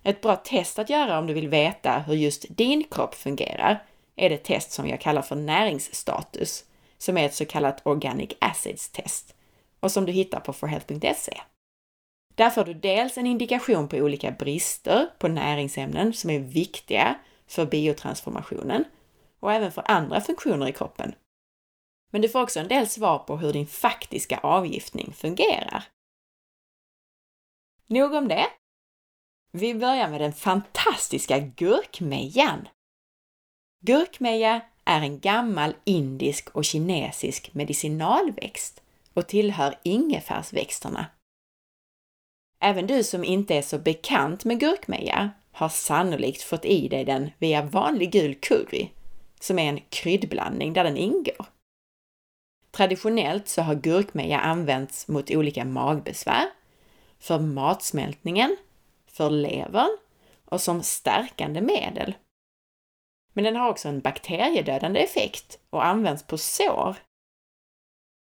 Ett 0.02 0.20
bra 0.20 0.36
test 0.36 0.78
att 0.78 0.90
göra 0.90 1.18
om 1.18 1.26
du 1.26 1.34
vill 1.34 1.48
veta 1.48 1.98
hur 1.98 2.14
just 2.14 2.46
din 2.48 2.84
kropp 2.84 3.14
fungerar 3.14 3.82
är 4.18 4.30
det 4.30 4.38
test 4.38 4.72
som 4.72 4.88
jag 4.88 5.00
kallar 5.00 5.22
för 5.22 5.36
näringsstatus, 5.36 6.64
som 6.98 7.16
är 7.16 7.26
ett 7.26 7.34
så 7.34 7.44
kallat 7.44 7.86
Organic 7.86 8.30
Acids 8.40 8.88
test 8.88 9.34
och 9.80 9.92
som 9.92 10.06
du 10.06 10.12
hittar 10.12 10.40
på 10.40 10.52
forhealth.se. 10.52 11.40
Där 12.34 12.50
får 12.50 12.64
du 12.64 12.74
dels 12.74 13.18
en 13.18 13.26
indikation 13.26 13.88
på 13.88 13.96
olika 13.96 14.30
brister 14.30 15.10
på 15.18 15.28
näringsämnen 15.28 16.12
som 16.12 16.30
är 16.30 16.38
viktiga 16.38 17.18
för 17.46 17.66
biotransformationen 17.66 18.84
och 19.40 19.52
även 19.52 19.72
för 19.72 19.90
andra 19.90 20.20
funktioner 20.20 20.68
i 20.68 20.72
kroppen. 20.72 21.14
Men 22.10 22.22
du 22.22 22.28
får 22.28 22.42
också 22.42 22.60
en 22.60 22.68
del 22.68 22.88
svar 22.88 23.18
på 23.18 23.36
hur 23.36 23.52
din 23.52 23.66
faktiska 23.66 24.38
avgiftning 24.38 25.12
fungerar. 25.12 25.84
Nog 27.86 28.14
om 28.14 28.28
det. 28.28 28.46
Vi 29.52 29.74
börjar 29.74 30.08
med 30.08 30.20
den 30.20 30.32
fantastiska 30.32 31.38
gurkmejan. 31.38 32.68
Gurkmeja 33.80 34.60
är 34.84 35.00
en 35.00 35.20
gammal 35.20 35.74
indisk 35.84 36.48
och 36.48 36.64
kinesisk 36.64 37.54
medicinalväxt 37.54 38.82
och 39.14 39.26
tillhör 39.26 39.78
ingefärsväxterna. 39.82 41.06
Även 42.60 42.86
du 42.86 43.04
som 43.04 43.24
inte 43.24 43.54
är 43.54 43.62
så 43.62 43.78
bekant 43.78 44.44
med 44.44 44.60
gurkmeja 44.60 45.30
har 45.52 45.68
sannolikt 45.68 46.42
fått 46.42 46.64
i 46.64 46.88
dig 46.88 47.04
den 47.04 47.30
via 47.38 47.62
vanlig 47.62 48.12
gul 48.12 48.34
curry, 48.34 48.88
som 49.40 49.58
är 49.58 49.68
en 49.68 49.80
kryddblandning 49.88 50.72
där 50.72 50.84
den 50.84 50.96
ingår. 50.96 51.46
Traditionellt 52.70 53.48
så 53.48 53.62
har 53.62 53.74
gurkmeja 53.74 54.38
använts 54.40 55.08
mot 55.08 55.30
olika 55.30 55.64
magbesvär, 55.64 56.50
för 57.18 57.38
matsmältningen, 57.38 58.56
för 59.06 59.30
levern 59.30 59.98
och 60.44 60.60
som 60.60 60.82
stärkande 60.82 61.60
medel. 61.60 62.14
Men 63.32 63.44
den 63.44 63.56
har 63.56 63.68
också 63.68 63.88
en 63.88 64.00
bakteriedödande 64.00 65.00
effekt 65.00 65.58
och 65.70 65.86
används 65.86 66.22
på 66.22 66.38
sår. 66.38 66.96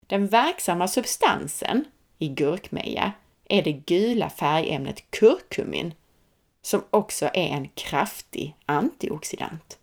Den 0.07 0.27
verksamma 0.27 0.87
substansen 0.87 1.85
i 2.17 2.27
gurkmeja 2.27 3.11
är 3.43 3.61
det 3.61 3.71
gula 3.71 4.29
färgämnet 4.29 5.11
kurkumin, 5.11 5.93
som 6.61 6.83
också 6.89 7.25
är 7.25 7.47
en 7.47 7.67
kraftig 7.67 8.55
antioxidant. 8.65 9.79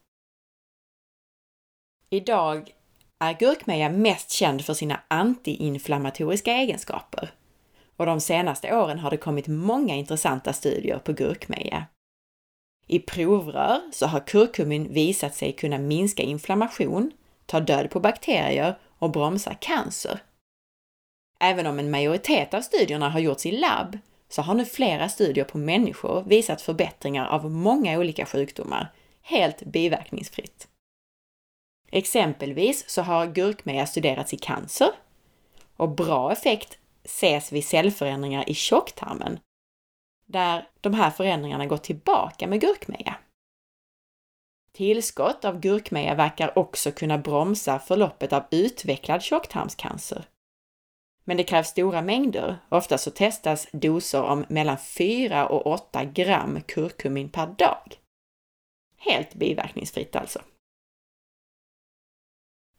Idag 2.10 2.74
är 3.18 3.32
gurkmeja 3.32 3.88
mest 3.88 4.30
känd 4.30 4.64
för 4.64 4.74
sina 4.74 5.00
antiinflammatoriska 5.08 6.52
egenskaper 6.52 7.30
och 7.96 8.06
de 8.06 8.20
senaste 8.20 8.76
åren 8.76 8.98
har 8.98 9.10
det 9.10 9.16
kommit 9.16 9.46
många 9.46 9.94
intressanta 9.94 10.52
studier 10.52 10.98
på 10.98 11.12
gurkmeja. 11.12 11.86
I 12.88 12.98
provrör 12.98 13.80
så 13.92 14.06
har 14.06 14.20
kurkumin 14.20 14.92
visat 14.92 15.34
sig 15.34 15.52
kunna 15.52 15.78
minska 15.78 16.22
inflammation, 16.22 17.12
ta 17.46 17.60
död 17.60 17.90
på 17.90 18.00
bakterier 18.00 18.78
och 18.98 19.10
bromsa 19.10 19.54
cancer. 19.54 20.20
Även 21.40 21.66
om 21.66 21.78
en 21.78 21.90
majoritet 21.90 22.54
av 22.54 22.60
studierna 22.60 23.08
har 23.08 23.20
gjorts 23.20 23.46
i 23.46 23.52
labb 23.52 23.98
så 24.28 24.42
har 24.42 24.54
nu 24.54 24.64
flera 24.64 25.08
studier 25.08 25.44
på 25.44 25.58
människor 25.58 26.22
visat 26.26 26.62
förbättringar 26.62 27.26
av 27.26 27.50
många 27.50 27.98
olika 27.98 28.26
sjukdomar, 28.26 28.92
helt 29.22 29.62
biverkningsfritt. 29.62 30.68
Exempelvis 31.90 32.90
så 32.90 33.02
har 33.02 33.26
gurkmeja 33.26 33.86
studerats 33.86 34.34
i 34.34 34.36
cancer 34.36 34.90
och 35.76 35.88
bra 35.88 36.32
effekt 36.32 36.78
ses 37.04 37.52
vid 37.52 37.64
cellförändringar 37.64 38.50
i 38.50 38.54
tjocktarmen, 38.54 39.38
där 40.28 40.68
de 40.80 40.94
här 40.94 41.10
förändringarna 41.10 41.66
går 41.66 41.76
tillbaka 41.76 42.46
med 42.46 42.60
gurkmeja. 42.60 43.14
Tillskott 44.72 45.44
av 45.44 45.60
gurkmeja 45.60 46.14
verkar 46.14 46.58
också 46.58 46.92
kunna 46.92 47.18
bromsa 47.18 47.78
förloppet 47.78 48.32
av 48.32 48.42
utvecklad 48.50 49.22
tjocktarmscancer. 49.22 50.24
Men 51.24 51.36
det 51.36 51.44
krävs 51.44 51.68
stora 51.68 52.02
mängder. 52.02 52.58
Ofta 52.68 52.98
så 52.98 53.10
testas 53.10 53.68
doser 53.72 54.22
om 54.22 54.44
mellan 54.48 54.78
4 54.78 55.48
och 55.48 55.66
8 55.66 56.04
gram 56.04 56.60
kurkumin 56.60 57.28
per 57.28 57.46
dag. 57.46 57.98
Helt 58.96 59.34
biverkningsfritt 59.34 60.16
alltså. 60.16 60.42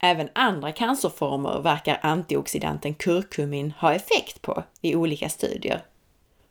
Även 0.01 0.29
andra 0.35 0.71
cancerformer 0.71 1.59
verkar 1.61 1.99
antioxidanten 2.01 2.93
kurkumin 2.93 3.71
ha 3.71 3.93
effekt 3.93 4.41
på 4.41 4.63
i 4.81 4.95
olika 4.95 5.29
studier. 5.29 5.85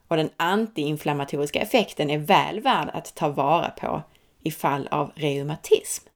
Och 0.08 0.16
den 0.16 0.30
antiinflammatoriska 0.36 1.60
effekten 1.60 2.10
är 2.10 2.18
väl 2.18 2.60
värd 2.60 2.90
att 2.92 3.14
ta 3.14 3.28
vara 3.28 3.70
på 3.70 4.02
i 4.42 4.50
fall 4.50 4.88
av 4.90 5.12
reumatism. 5.14 6.08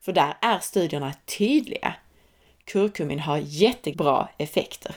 För 0.00 0.12
där 0.12 0.36
är 0.40 0.58
studierna 0.58 1.14
tydliga. 1.38 1.94
Kurkumin 2.64 3.18
har 3.18 3.38
jättebra 3.42 4.28
effekter. 4.38 4.94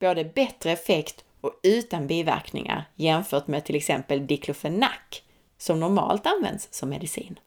Både 0.00 0.24
bättre 0.24 0.72
effekt 0.72 1.24
och 1.40 1.60
utan 1.62 2.06
biverkningar 2.06 2.84
jämfört 2.94 3.46
med 3.46 3.64
till 3.64 3.76
exempel 3.76 4.26
diklofenak 4.26 5.22
som 5.58 5.80
normalt 5.80 6.26
används 6.26 6.68
som 6.70 6.88
medicin. 6.88 7.38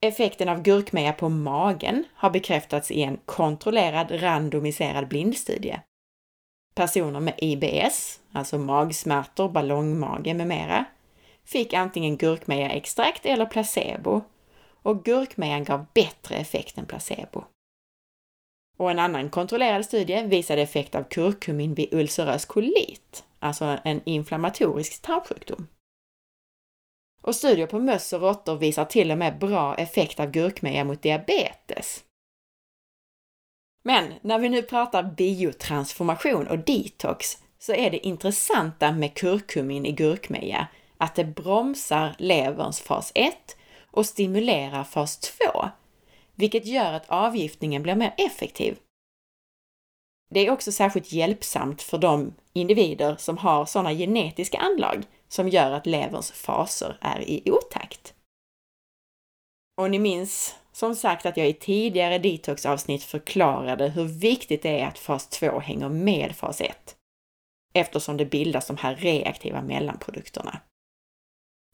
Effekten 0.00 0.48
av 0.48 0.62
gurkmeja 0.62 1.12
på 1.12 1.28
magen 1.28 2.04
har 2.14 2.30
bekräftats 2.30 2.90
i 2.90 3.02
en 3.02 3.16
kontrollerad 3.16 4.22
randomiserad 4.22 5.08
blindstudie. 5.08 5.80
Personer 6.76 7.20
med 7.20 7.34
IBS, 7.38 8.20
alltså 8.32 8.58
magsmärtor, 8.58 9.48
ballongmage 9.48 10.34
med 10.34 10.46
mera, 10.46 10.84
fick 11.44 11.72
antingen 11.72 12.16
gurkmejaextrakt 12.16 13.26
eller 13.26 13.46
placebo 13.46 14.20
och 14.82 15.04
gurkmejan 15.04 15.64
gav 15.64 15.86
bättre 15.94 16.36
effekt 16.36 16.78
än 16.78 16.86
placebo. 16.86 17.44
Och 18.76 18.90
en 18.90 18.98
annan 18.98 19.30
kontrollerad 19.30 19.84
studie 19.84 20.22
visade 20.22 20.62
effekt 20.62 20.94
av 20.94 21.02
kurkumin 21.02 21.74
vid 21.74 21.94
ulcerös 21.94 22.44
kolit, 22.44 23.24
alltså 23.38 23.78
en 23.84 24.00
inflammatorisk 24.04 25.02
tarmsjukdom. 25.02 25.68
Och 27.22 27.34
studier 27.34 27.66
på 27.66 27.78
möss 27.78 28.12
och 28.12 28.20
råttor 28.20 28.56
visar 28.56 28.84
till 28.84 29.10
och 29.10 29.18
med 29.18 29.38
bra 29.38 29.74
effekt 29.74 30.20
av 30.20 30.30
gurkmeja 30.30 30.84
mot 30.84 31.02
diabetes. 31.02 32.04
Men 33.86 34.14
när 34.20 34.38
vi 34.38 34.48
nu 34.48 34.62
pratar 34.62 35.02
biotransformation 35.02 36.46
och 36.46 36.58
detox 36.58 37.38
så 37.58 37.72
är 37.72 37.90
det 37.90 38.06
intressanta 38.06 38.92
med 38.92 39.14
kurkumin 39.14 39.86
i 39.86 39.92
gurkmeja 39.92 40.66
att 40.98 41.14
det 41.14 41.24
bromsar 41.24 42.14
leverns 42.18 42.80
fas 42.80 43.12
1 43.14 43.56
och 43.90 44.06
stimulerar 44.06 44.84
fas 44.84 45.18
2, 45.18 45.68
vilket 46.34 46.66
gör 46.66 46.92
att 46.92 47.10
avgiftningen 47.10 47.82
blir 47.82 47.94
mer 47.94 48.14
effektiv. 48.18 48.78
Det 50.30 50.46
är 50.46 50.50
också 50.50 50.72
särskilt 50.72 51.12
hjälpsamt 51.12 51.82
för 51.82 51.98
de 51.98 52.34
individer 52.52 53.16
som 53.16 53.38
har 53.38 53.66
sådana 53.66 53.94
genetiska 53.94 54.58
anlag 54.58 55.04
som 55.28 55.48
gör 55.48 55.72
att 55.72 55.86
leverns 55.86 56.32
faser 56.32 56.98
är 57.00 57.20
i 57.20 57.50
otakt. 57.50 58.14
Och 59.76 59.90
ni 59.90 59.98
minns 59.98 60.54
som 60.76 60.94
sagt 60.94 61.26
att 61.26 61.36
jag 61.36 61.48
i 61.48 61.52
tidigare 61.52 62.18
detox-avsnitt 62.18 63.02
förklarade 63.02 63.88
hur 63.88 64.04
viktigt 64.04 64.62
det 64.62 64.80
är 64.80 64.86
att 64.86 64.98
fas 64.98 65.28
2 65.28 65.60
hänger 65.60 65.88
med 65.88 66.36
fas 66.36 66.60
1 66.60 66.96
eftersom 67.74 68.16
det 68.16 68.24
bildas 68.24 68.66
de 68.66 68.76
här 68.76 68.96
reaktiva 68.96 69.62
mellanprodukterna. 69.62 70.60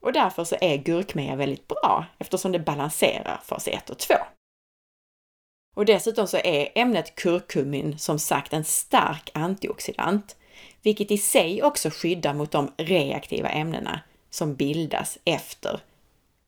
Och 0.03 0.13
därför 0.13 0.45
så 0.45 0.57
är 0.61 0.77
gurkmeja 0.77 1.37
väldigt 1.37 1.69
bra 1.69 2.07
eftersom 2.19 2.53
det 2.53 2.59
balanserar 2.59 3.41
fas 3.45 3.69
1 3.69 3.91
och 3.91 3.99
2. 3.99 4.15
Och 5.77 5.85
dessutom 5.85 6.27
så 6.27 6.37
är 6.37 6.69
ämnet 6.75 7.15
kurkumin 7.15 7.99
som 7.99 8.19
sagt 8.19 8.53
en 8.53 8.65
stark 8.65 9.31
antioxidant 9.35 10.37
vilket 10.83 11.11
i 11.11 11.19
sig 11.19 11.63
också 11.63 11.91
skyddar 11.91 12.35
mot 12.35 12.51
de 12.51 12.73
reaktiva 12.77 13.49
ämnena 13.49 14.01
som 14.31 14.55
bildas 14.55 15.19
efter 15.25 15.81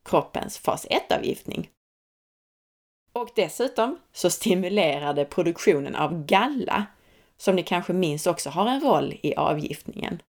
kroppens 0.04 0.58
fas 0.58 0.86
1-avgiftning. 0.86 1.68
Och 3.14 3.30
dessutom 3.34 3.98
så 4.12 4.30
stimulerar 4.30 5.14
det 5.14 5.24
produktionen 5.24 5.94
av 5.94 6.26
galla, 6.26 6.86
som 7.36 7.56
ni 7.56 7.62
kanske 7.62 7.92
minns 7.92 8.26
också 8.26 8.50
har 8.50 8.66
en 8.66 8.80
roll 8.80 9.14
i 9.22 9.34
avgiftningen. 9.34 10.22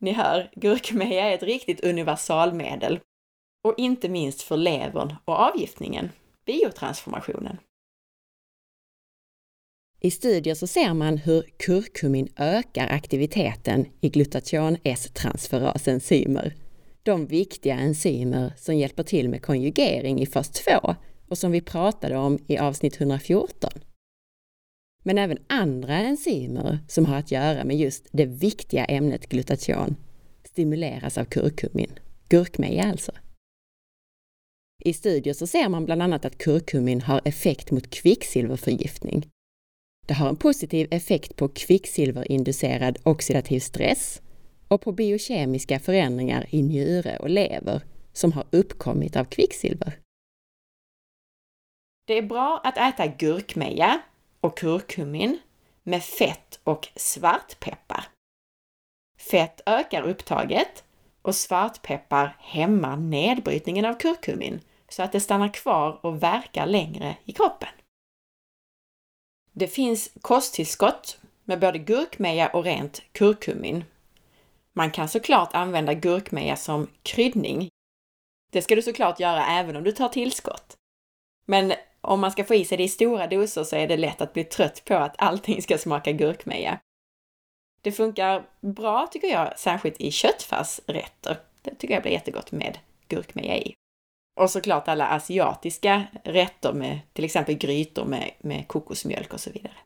Ni 0.00 0.12
hör, 0.12 0.50
gurkmeja 0.54 1.24
är 1.24 1.34
ett 1.34 1.42
riktigt 1.42 1.80
universalmedel. 1.80 3.00
Och 3.64 3.74
inte 3.76 4.08
minst 4.08 4.42
för 4.42 4.56
levern 4.56 5.14
och 5.24 5.34
avgiftningen, 5.34 6.10
biotransformationen. 6.44 7.58
I 10.00 10.10
studier 10.10 10.54
så 10.54 10.66
ser 10.66 10.94
man 10.94 11.18
hur 11.18 11.42
kurkumin 11.42 12.28
ökar 12.36 12.88
aktiviteten 12.88 13.86
i 14.00 14.08
glutation 14.08 14.76
S-transferasenzymer. 14.84 16.54
De 17.02 17.26
viktiga 17.26 17.74
enzymer 17.74 18.52
som 18.56 18.76
hjälper 18.76 19.02
till 19.02 19.28
med 19.28 19.42
konjugering 19.42 20.20
i 20.20 20.26
fas 20.26 20.50
2 20.50 20.94
och 21.30 21.38
som 21.38 21.52
vi 21.52 21.60
pratade 21.60 22.16
om 22.16 22.38
i 22.46 22.58
avsnitt 22.58 23.00
114. 23.00 23.70
Men 25.02 25.18
även 25.18 25.38
andra 25.46 25.94
enzymer 25.94 26.78
som 26.88 27.06
har 27.06 27.16
att 27.16 27.30
göra 27.30 27.64
med 27.64 27.76
just 27.76 28.08
det 28.12 28.26
viktiga 28.26 28.84
ämnet 28.84 29.28
glutation 29.28 29.96
stimuleras 30.44 31.18
av 31.18 31.24
kurkumin, 31.24 31.98
gurkmeja 32.28 32.84
alltså. 32.84 33.12
I 34.84 34.92
studier 34.92 35.34
så 35.34 35.46
ser 35.46 35.68
man 35.68 35.84
bland 35.84 36.02
annat 36.02 36.24
att 36.24 36.38
kurkumin 36.38 37.00
har 37.00 37.20
effekt 37.24 37.70
mot 37.70 37.90
kvicksilverförgiftning. 37.90 39.26
Det 40.06 40.14
har 40.14 40.28
en 40.28 40.36
positiv 40.36 40.88
effekt 40.90 41.36
på 41.36 41.48
kvicksilverinducerad 41.48 42.98
oxidativ 43.02 43.60
stress 43.60 44.22
och 44.68 44.80
på 44.80 44.92
biokemiska 44.92 45.78
förändringar 45.78 46.46
i 46.50 46.62
njure 46.62 47.16
och 47.16 47.30
lever 47.30 47.82
som 48.12 48.32
har 48.32 48.46
uppkommit 48.50 49.16
av 49.16 49.24
kvicksilver. 49.24 49.98
Det 52.10 52.18
är 52.18 52.22
bra 52.22 52.60
att 52.64 52.76
äta 52.76 53.06
gurkmeja 53.06 54.00
och 54.40 54.58
kurkumin 54.58 55.38
med 55.82 56.04
fett 56.04 56.60
och 56.64 56.88
svartpeppar. 56.96 58.04
Fett 59.18 59.60
ökar 59.66 60.02
upptaget 60.02 60.84
och 61.22 61.34
svartpeppar 61.34 62.36
hämmar 62.38 62.96
nedbrytningen 62.96 63.84
av 63.84 63.94
kurkumin 63.94 64.60
så 64.88 65.02
att 65.02 65.12
det 65.12 65.20
stannar 65.20 65.54
kvar 65.54 66.00
och 66.06 66.22
verkar 66.22 66.66
längre 66.66 67.16
i 67.24 67.32
kroppen. 67.32 67.68
Det 69.52 69.68
finns 69.68 70.10
kosttillskott 70.22 71.20
med 71.44 71.60
både 71.60 71.78
gurkmeja 71.78 72.48
och 72.48 72.64
rent 72.64 73.02
kurkumin. 73.12 73.84
Man 74.72 74.90
kan 74.90 75.08
såklart 75.08 75.54
använda 75.54 75.94
gurkmeja 75.94 76.56
som 76.56 76.90
kryddning. 77.02 77.68
Det 78.52 78.62
ska 78.62 78.74
du 78.74 78.82
såklart 78.82 79.20
göra 79.20 79.46
även 79.46 79.76
om 79.76 79.84
du 79.84 79.92
tar 79.92 80.08
tillskott. 80.08 80.76
Men 81.46 81.72
om 82.00 82.20
man 82.20 82.30
ska 82.30 82.44
få 82.44 82.54
i 82.54 82.64
sig 82.64 82.78
det 82.78 82.84
i 82.84 82.88
stora 82.88 83.26
doser 83.26 83.64
så 83.64 83.76
är 83.76 83.88
det 83.88 83.96
lätt 83.96 84.20
att 84.20 84.32
bli 84.32 84.44
trött 84.44 84.84
på 84.84 84.94
att 84.94 85.14
allting 85.18 85.62
ska 85.62 85.78
smaka 85.78 86.12
gurkmeja. 86.12 86.78
Det 87.82 87.92
funkar 87.92 88.46
bra 88.60 89.06
tycker 89.06 89.28
jag, 89.28 89.58
särskilt 89.58 90.00
i 90.00 90.10
köttfärsrätter. 90.10 91.36
Det 91.62 91.74
tycker 91.74 91.94
jag 91.94 92.02
blir 92.02 92.12
jättegott 92.12 92.52
med 92.52 92.78
gurkmeja 93.08 93.56
i. 93.56 93.74
Och 94.40 94.50
såklart 94.50 94.88
alla 94.88 95.06
asiatiska 95.06 96.06
rätter 96.24 96.72
med 96.72 97.00
till 97.12 97.24
exempel 97.24 97.54
grytor 97.54 98.04
med, 98.04 98.30
med 98.38 98.68
kokosmjölk 98.68 99.32
och 99.32 99.40
så 99.40 99.50
vidare. 99.50 99.76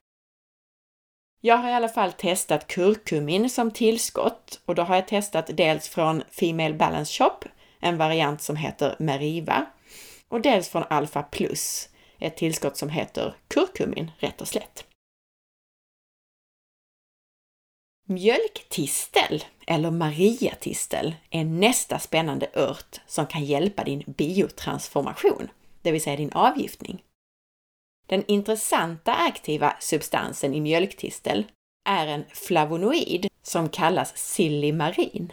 Jag 1.41 1.57
har 1.57 1.71
i 1.71 1.73
alla 1.73 1.89
fall 1.89 2.13
testat 2.13 2.67
kurkumin 2.67 3.51
som 3.51 3.71
tillskott 3.71 4.61
och 4.65 4.75
då 4.75 4.83
har 4.83 4.95
jag 4.95 5.09
testat 5.09 5.51
dels 5.53 5.89
från 5.89 6.23
Female 6.31 6.75
Balance 6.75 7.13
Shop, 7.13 7.39
en 7.81 7.97
variant 7.97 8.43
som 8.43 8.57
heter 8.57 8.97
Meriva, 8.99 9.67
och 10.29 10.41
dels 10.41 10.69
från 10.69 10.85
Alpha 10.91 11.23
Plus, 11.23 11.89
ett 12.19 12.37
tillskott 12.37 12.77
som 12.77 12.89
heter 12.89 13.37
kurkumin 13.49 14.11
rätt 14.19 14.41
och 14.41 14.49
slätt. 14.49 14.87
Mjölktistel, 18.07 19.45
eller 19.67 19.91
mariatistel, 19.91 21.15
är 21.31 21.45
nästa 21.45 21.99
spännande 21.99 22.51
ört 22.55 23.01
som 23.07 23.27
kan 23.27 23.45
hjälpa 23.45 23.85
din 23.85 24.05
biotransformation, 24.07 25.49
det 25.83 25.93
vill 25.93 26.03
säga 26.03 26.17
din 26.17 26.33
avgiftning. 26.33 27.03
Den 28.07 28.25
intressanta 28.27 29.15
aktiva 29.15 29.77
substansen 29.81 30.55
i 30.55 30.61
mjölktistel 30.61 31.45
är 31.89 32.07
en 32.07 32.25
flavonoid 32.29 33.29
som 33.43 33.69
kallas 33.69 34.17
silimarin. 34.17 35.33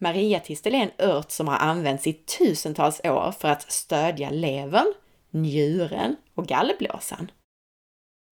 Mariatistel 0.00 0.74
är 0.74 0.78
en 0.78 1.08
ört 1.10 1.30
som 1.30 1.48
har 1.48 1.56
använts 1.56 2.06
i 2.06 2.12
tusentals 2.12 3.00
år 3.04 3.32
för 3.32 3.48
att 3.48 3.72
stödja 3.72 4.30
levern, 4.30 4.94
njuren 5.34 6.16
och 6.34 6.46
gallblåsan. 6.46 7.30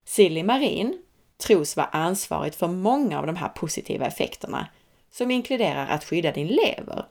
Sillimarin 0.05 1.01
tros 1.37 1.77
vara 1.77 1.87
ansvarigt 1.87 2.55
för 2.55 2.67
många 2.67 3.19
av 3.19 3.25
de 3.25 3.35
här 3.35 3.49
positiva 3.49 4.05
effekterna 4.05 4.67
som 5.11 5.31
inkluderar 5.31 5.87
att 5.87 6.03
skydda 6.03 6.31
din 6.31 6.47
lever, 6.47 7.05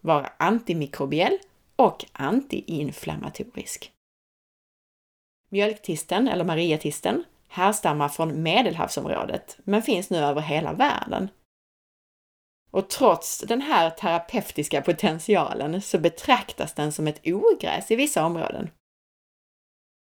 vara 0.00 0.32
antimikrobiell 0.36 1.38
och 1.76 2.04
antiinflammatorisk. 2.12 3.92
Mjölktisten, 5.48 6.28
eller 6.28 6.44
mariatisten, 6.44 7.24
härstammar 7.48 8.08
från 8.08 8.42
Medelhavsområdet 8.42 9.58
men 9.64 9.82
finns 9.82 10.10
nu 10.10 10.18
över 10.18 10.40
hela 10.40 10.72
världen. 10.72 11.28
Och 12.70 12.88
trots 12.88 13.38
den 13.38 13.60
här 13.60 13.90
terapeutiska 13.90 14.82
potentialen 14.82 15.82
så 15.82 15.98
betraktas 15.98 16.74
den 16.74 16.92
som 16.92 17.06
ett 17.06 17.20
ogräs 17.24 17.90
i 17.90 17.96
vissa 17.96 18.24
områden. 18.26 18.70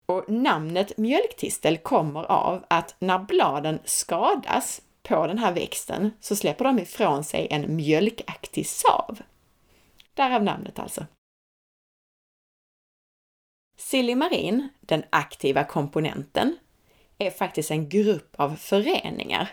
Och 0.06 0.24
namnet 0.28 0.98
mjölktistel 0.98 1.78
kommer 1.78 2.24
av 2.24 2.64
att 2.70 2.96
när 2.98 3.18
bladen 3.18 3.78
skadas 3.84 4.82
på 5.02 5.26
den 5.26 5.38
här 5.38 5.52
växten 5.52 6.10
så 6.20 6.36
släpper 6.36 6.64
de 6.64 6.78
ifrån 6.78 7.24
sig 7.24 7.48
en 7.50 7.76
mjölkaktig 7.76 8.66
sav. 8.66 9.18
Därav 10.14 10.42
namnet 10.42 10.78
alltså. 10.78 11.06
Sillimarin, 13.76 14.68
den 14.80 15.04
aktiva 15.10 15.64
komponenten, 15.64 16.56
är 17.18 17.30
faktiskt 17.30 17.70
en 17.70 17.88
grupp 17.88 18.34
av 18.38 18.56
föreningar. 18.56 19.50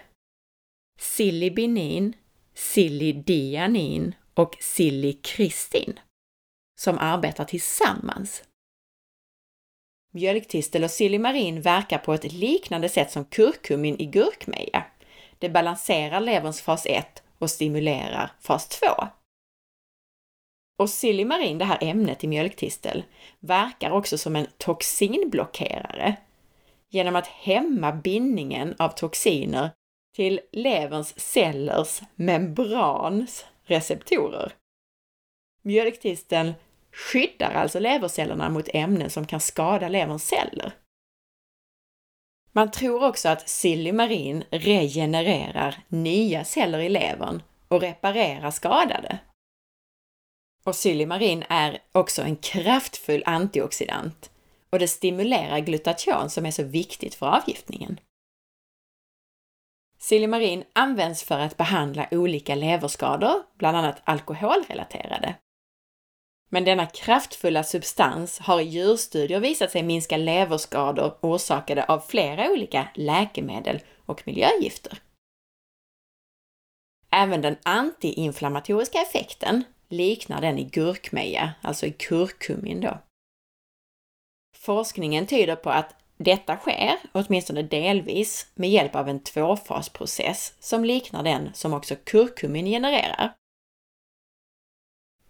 Silibinin, 0.99 2.15
silidianin 2.53 4.15
och 4.33 4.57
silikristin 4.59 5.99
som 6.79 6.97
arbetar 6.97 7.45
tillsammans. 7.45 8.43
Mjölktistel 10.11 10.83
och 10.83 10.91
silimarin 10.91 11.61
verkar 11.61 11.97
på 11.97 12.13
ett 12.13 12.33
liknande 12.33 12.89
sätt 12.89 13.11
som 13.11 13.25
kurkumin 13.25 14.01
i 14.01 14.05
gurkmeja. 14.05 14.83
Det 15.39 15.49
balanserar 15.49 16.19
leverns 16.19 16.61
fas 16.61 16.85
1 16.85 17.23
och 17.39 17.49
stimulerar 17.49 18.31
fas 18.39 18.67
2. 18.67 18.87
Och 20.77 20.89
silimarin, 20.89 21.57
det 21.57 21.65
här 21.65 21.77
ämnet 21.81 22.23
i 22.23 22.27
mjölktistel, 22.27 23.03
verkar 23.39 23.91
också 23.91 24.17
som 24.17 24.35
en 24.35 24.47
toxinblockerare 24.57 26.15
genom 26.89 27.15
att 27.15 27.27
hämma 27.27 27.91
bindningen 27.91 28.75
av 28.79 28.89
toxiner 28.89 29.71
till 30.15 30.39
leverns 30.51 31.19
cellers 31.19 32.01
membrans 32.15 33.45
receptorer. 33.63 34.53
Mjölktisteln 35.61 36.53
skyddar 36.91 37.51
alltså 37.51 37.79
levercellerna 37.79 38.49
mot 38.49 38.69
ämnen 38.73 39.09
som 39.09 39.27
kan 39.27 39.39
skada 39.39 39.89
leverns 39.89 40.27
celler. 40.27 40.73
Man 42.51 42.71
tror 42.71 43.05
också 43.05 43.29
att 43.29 43.49
sillimarin 43.49 44.43
regenererar 44.49 45.83
nya 45.87 46.43
celler 46.43 46.79
i 46.79 46.89
levern 46.89 47.43
och 47.67 47.81
reparerar 47.81 48.51
skadade. 48.51 49.19
Och 50.63 50.75
sillimarin 50.75 51.43
är 51.49 51.79
också 51.91 52.21
en 52.21 52.35
kraftfull 52.35 53.23
antioxidant 53.25 54.31
och 54.69 54.79
det 54.79 54.87
stimulerar 54.87 55.59
glutation 55.59 56.29
som 56.29 56.45
är 56.45 56.51
så 56.51 56.63
viktigt 56.63 57.15
för 57.15 57.25
avgiftningen. 57.25 57.99
Sillimarin 59.97 60.63
används 60.73 61.23
för 61.23 61.39
att 61.39 61.57
behandla 61.57 62.07
olika 62.11 62.55
leverskador, 62.55 63.43
bland 63.57 63.77
annat 63.77 64.01
alkoholrelaterade. 64.03 65.35
Men 66.53 66.63
denna 66.63 66.85
kraftfulla 66.85 67.63
substans 67.63 68.39
har 68.39 68.59
i 68.59 68.63
djurstudier 68.63 69.39
visat 69.39 69.71
sig 69.71 69.83
minska 69.83 70.17
leverskador 70.17 71.17
orsakade 71.21 71.83
av 71.85 71.99
flera 71.99 72.51
olika 72.51 72.87
läkemedel 72.95 73.79
och 74.05 74.23
miljögifter. 74.25 74.97
Även 77.11 77.41
den 77.41 77.57
antiinflammatoriska 77.63 79.01
effekten 79.01 79.63
liknar 79.89 80.41
den 80.41 80.57
i 80.59 80.63
gurkmeja, 80.63 81.53
alltså 81.61 81.85
i 81.85 81.91
kurkumin 81.91 82.81
då. 82.81 82.99
Forskningen 84.57 85.27
tyder 85.27 85.55
på 85.55 85.69
att 85.69 85.95
detta 86.17 86.57
sker, 86.57 86.97
åtminstone 87.11 87.61
delvis, 87.61 88.51
med 88.55 88.69
hjälp 88.69 88.95
av 88.95 89.09
en 89.09 89.23
tvåfasprocess 89.23 90.53
som 90.59 90.85
liknar 90.85 91.23
den 91.23 91.53
som 91.53 91.73
också 91.73 91.95
kurkumin 91.95 92.65
genererar. 92.65 93.33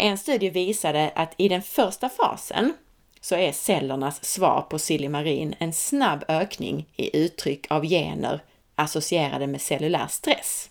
En 0.02 0.18
studie 0.18 0.50
visade 0.50 1.12
att 1.16 1.34
i 1.38 1.48
den 1.48 1.62
första 1.62 2.10
fasen 2.10 2.74
så 3.20 3.36
är 3.36 3.52
cellernas 3.52 4.26
svar 4.26 4.62
på 4.62 4.80
silimarin 4.80 5.56
en 5.60 5.74
snabb 5.74 6.24
ökning 6.28 6.88
i 6.96 7.18
uttryck 7.18 7.72
av 7.72 7.86
gener 7.86 8.44
associerade 8.76 9.48
med 9.48 9.62
cellulär 9.62 10.08
stress. 10.08 10.70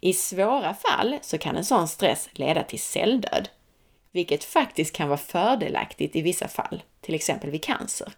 I 0.00 0.12
svåra 0.12 0.74
fall 0.74 1.18
så 1.22 1.38
kan 1.38 1.56
en 1.56 1.64
sån 1.64 1.88
stress 1.88 2.28
leda 2.32 2.62
till 2.62 2.80
celldöd, 2.80 3.48
vilket 4.12 4.44
faktiskt 4.44 4.96
kan 4.96 5.08
vara 5.08 5.18
fördelaktigt 5.18 6.16
i 6.16 6.22
vissa 6.22 6.48
fall, 6.48 6.82
till 7.00 7.14
exempel 7.14 7.50
vid 7.50 7.64
cancer. 7.64 8.12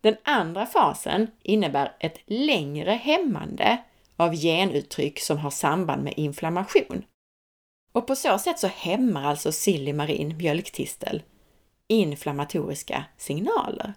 Den 0.00 0.16
andra 0.22 0.66
fasen 0.66 1.30
innebär 1.42 1.96
ett 2.00 2.18
längre 2.26 2.92
hämmande 2.92 3.78
av 4.16 4.34
genuttryck 4.34 5.20
som 5.20 5.38
har 5.38 5.50
samband 5.50 6.04
med 6.04 6.14
inflammation. 6.16 7.04
Och 7.94 8.06
på 8.06 8.16
så 8.16 8.38
sätt 8.38 8.58
så 8.58 8.66
hämmar 8.66 9.24
alltså 9.24 9.52
silimarin 9.52 10.36
mjölktistel 10.36 11.22
inflammatoriska 11.88 13.04
signaler. 13.16 13.94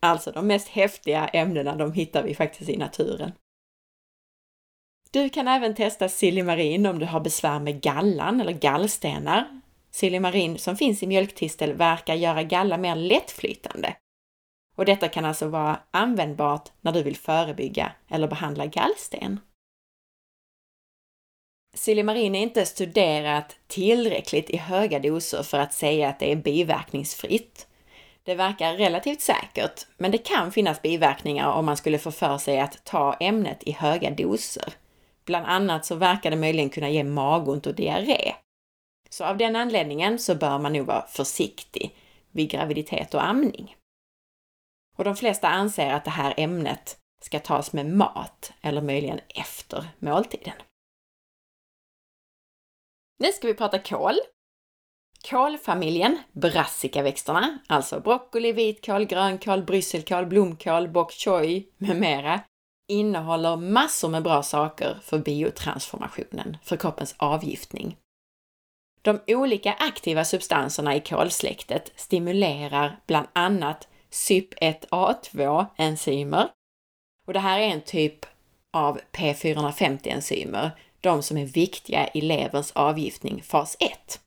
Alltså 0.00 0.32
de 0.32 0.46
mest 0.46 0.68
häftiga 0.68 1.28
ämnena, 1.28 1.76
de 1.76 1.92
hittar 1.92 2.22
vi 2.22 2.34
faktiskt 2.34 2.70
i 2.70 2.76
naturen. 2.76 3.32
Du 5.10 5.28
kan 5.28 5.48
även 5.48 5.74
testa 5.74 6.08
silimarin 6.08 6.86
om 6.86 6.98
du 6.98 7.06
har 7.06 7.20
besvär 7.20 7.60
med 7.60 7.80
gallan 7.80 8.40
eller 8.40 8.52
gallstenar. 8.52 9.60
Silimarin 9.90 10.58
som 10.58 10.76
finns 10.76 11.02
i 11.02 11.06
mjölktistel 11.06 11.72
verkar 11.72 12.14
göra 12.14 12.42
galla 12.42 12.78
mer 12.78 12.96
lättflytande. 12.96 13.96
Och 14.76 14.84
detta 14.84 15.08
kan 15.08 15.24
alltså 15.24 15.48
vara 15.48 15.80
användbart 15.90 16.72
när 16.80 16.92
du 16.92 17.02
vill 17.02 17.16
förebygga 17.16 17.92
eller 18.08 18.28
behandla 18.28 18.66
gallsten. 18.66 19.40
Silimarin 21.76 22.34
är 22.34 22.42
inte 22.42 22.66
studerat 22.66 23.56
tillräckligt 23.66 24.50
i 24.50 24.56
höga 24.56 24.98
doser 24.98 25.42
för 25.42 25.58
att 25.58 25.72
säga 25.72 26.08
att 26.08 26.18
det 26.18 26.32
är 26.32 26.36
biverkningsfritt. 26.36 27.66
Det 28.22 28.34
verkar 28.34 28.74
relativt 28.74 29.20
säkert, 29.20 29.86
men 29.96 30.10
det 30.10 30.18
kan 30.18 30.52
finnas 30.52 30.82
biverkningar 30.82 31.52
om 31.52 31.66
man 31.66 31.76
skulle 31.76 31.98
få 31.98 32.10
för 32.10 32.38
sig 32.38 32.60
att 32.60 32.84
ta 32.84 33.14
ämnet 33.20 33.62
i 33.62 33.72
höga 33.72 34.10
doser. 34.10 34.74
Bland 35.24 35.46
annat 35.46 35.86
så 35.86 35.94
verkar 35.94 36.30
det 36.30 36.36
möjligen 36.36 36.70
kunna 36.70 36.90
ge 36.90 37.04
magont 37.04 37.66
och 37.66 37.74
diarré. 37.74 38.34
Så 39.10 39.24
av 39.24 39.36
den 39.36 39.56
anledningen 39.56 40.18
så 40.18 40.34
bör 40.34 40.58
man 40.58 40.72
nog 40.72 40.86
vara 40.86 41.06
försiktig 41.06 41.96
vid 42.30 42.50
graviditet 42.50 43.14
och 43.14 43.24
amning. 43.24 43.76
Och 44.96 45.04
de 45.04 45.16
flesta 45.16 45.48
anser 45.48 45.92
att 45.92 46.04
det 46.04 46.10
här 46.10 46.34
ämnet 46.36 46.96
ska 47.22 47.38
tas 47.38 47.72
med 47.72 47.86
mat 47.86 48.52
eller 48.62 48.82
möjligen 48.82 49.20
efter 49.28 49.86
måltiden. 49.98 50.54
Nu 53.18 53.32
ska 53.32 53.46
vi 53.46 53.54
prata 53.54 53.78
kål. 53.78 54.14
Kålfamiljen, 55.30 56.18
brassikaväxterna, 56.32 57.58
alltså 57.66 58.00
broccoli, 58.00 58.52
vitkål, 58.52 59.04
grönkål, 59.04 59.62
brysselkål, 59.62 60.26
blomkål, 60.26 60.88
bok 60.88 61.12
choy 61.12 61.68
med 61.76 62.00
mera, 62.00 62.40
innehåller 62.88 63.56
massor 63.56 64.08
med 64.08 64.22
bra 64.22 64.42
saker 64.42 64.98
för 65.02 65.18
biotransformationen, 65.18 66.56
för 66.62 66.76
kroppens 66.76 67.14
avgiftning. 67.18 67.96
De 69.02 69.20
olika 69.26 69.72
aktiva 69.72 70.24
substanserna 70.24 70.96
i 70.96 71.00
kolsläktet 71.00 71.92
stimulerar 71.96 73.00
bland 73.06 73.26
annat 73.32 73.88
CYP1A2-enzymer. 74.10 76.48
Och 77.26 77.32
det 77.32 77.40
här 77.40 77.60
är 77.60 77.68
en 77.68 77.80
typ 77.80 78.26
av 78.72 79.00
P450-enzymer, 79.12 80.70
de 81.00 81.22
som 81.22 81.36
är 81.36 81.46
viktiga 81.46 82.08
i 82.14 82.20
leverns 82.20 82.72
avgiftning 82.72 83.42
fas 83.42 83.76
1. 83.80 84.20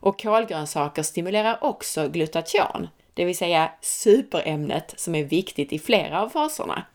Och 0.00 0.22
kolgrönsaker 0.22 1.02
stimulerar 1.02 1.64
också 1.64 2.08
glutation, 2.08 2.88
det 3.14 3.24
vill 3.24 3.36
säga 3.36 3.72
superämnet 3.80 4.94
som 4.96 5.14
är 5.14 5.24
viktigt 5.24 5.72
i 5.72 5.78
flera 5.78 6.22
av 6.22 6.28
faserna, 6.28 6.86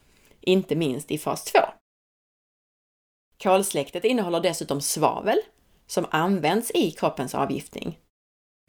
inte 0.42 0.76
minst 0.76 1.12
i 1.12 1.18
fas 1.18 1.44
2. 1.44 1.60
Kolsläktet 3.44 4.06
innehåller 4.06 4.40
dessutom 4.40 4.82
svavel 4.82 5.38
som 5.88 6.06
används 6.12 6.72
i 6.72 6.92
kroppens 6.92 7.36
avgiftning. 7.36 8.00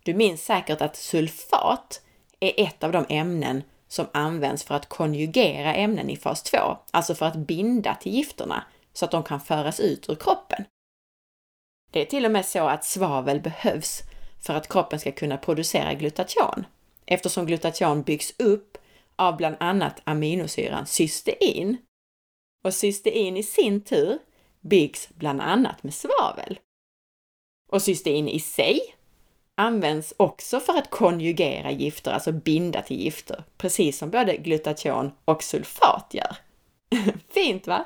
Du 0.04 0.14
minns 0.14 0.44
säkert 0.44 0.80
att 0.80 0.96
sulfat 0.96 2.02
är 2.40 2.52
ett 2.56 2.84
av 2.84 2.92
de 2.92 3.06
ämnen 3.08 3.62
som 3.88 4.06
används 4.12 4.64
för 4.64 4.74
att 4.74 4.88
konjugera 4.88 5.74
ämnen 5.74 6.10
i 6.10 6.16
fas 6.16 6.42
2, 6.42 6.58
alltså 6.90 7.14
för 7.14 7.26
att 7.26 7.36
binda 7.36 7.94
till 7.94 8.12
gifterna 8.12 8.64
så 8.96 9.04
att 9.04 9.10
de 9.10 9.22
kan 9.22 9.40
föras 9.40 9.80
ut 9.80 10.08
ur 10.08 10.14
kroppen. 10.14 10.64
Det 11.90 12.00
är 12.00 12.04
till 12.04 12.24
och 12.24 12.30
med 12.30 12.46
så 12.46 12.68
att 12.68 12.84
svavel 12.84 13.40
behövs 13.40 14.02
för 14.46 14.54
att 14.54 14.68
kroppen 14.68 15.00
ska 15.00 15.12
kunna 15.12 15.36
producera 15.36 15.94
glutation, 15.94 16.66
eftersom 17.06 17.46
glutation 17.46 18.02
byggs 18.02 18.34
upp 18.38 18.78
av 19.16 19.36
bland 19.36 19.56
annat 19.60 20.00
aminosyran 20.04 20.86
cystein. 20.86 21.76
Och 22.64 22.74
cystein 22.74 23.36
i 23.36 23.42
sin 23.42 23.80
tur 23.80 24.18
byggs 24.60 25.08
bland 25.14 25.40
annat 25.40 25.82
med 25.82 25.94
svavel. 25.94 26.58
Och 27.72 27.82
cystein 27.82 28.28
i 28.28 28.40
sig 28.40 28.80
används 29.54 30.14
också 30.16 30.60
för 30.60 30.78
att 30.78 30.90
konjugera 30.90 31.70
gifter, 31.70 32.12
alltså 32.12 32.32
binda 32.32 32.82
till 32.82 33.00
gifter, 33.00 33.44
precis 33.56 33.98
som 33.98 34.10
både 34.10 34.36
glutation 34.36 35.12
och 35.24 35.42
sulfat 35.42 36.14
gör. 36.14 36.36
Fint 37.28 37.66
va? 37.66 37.84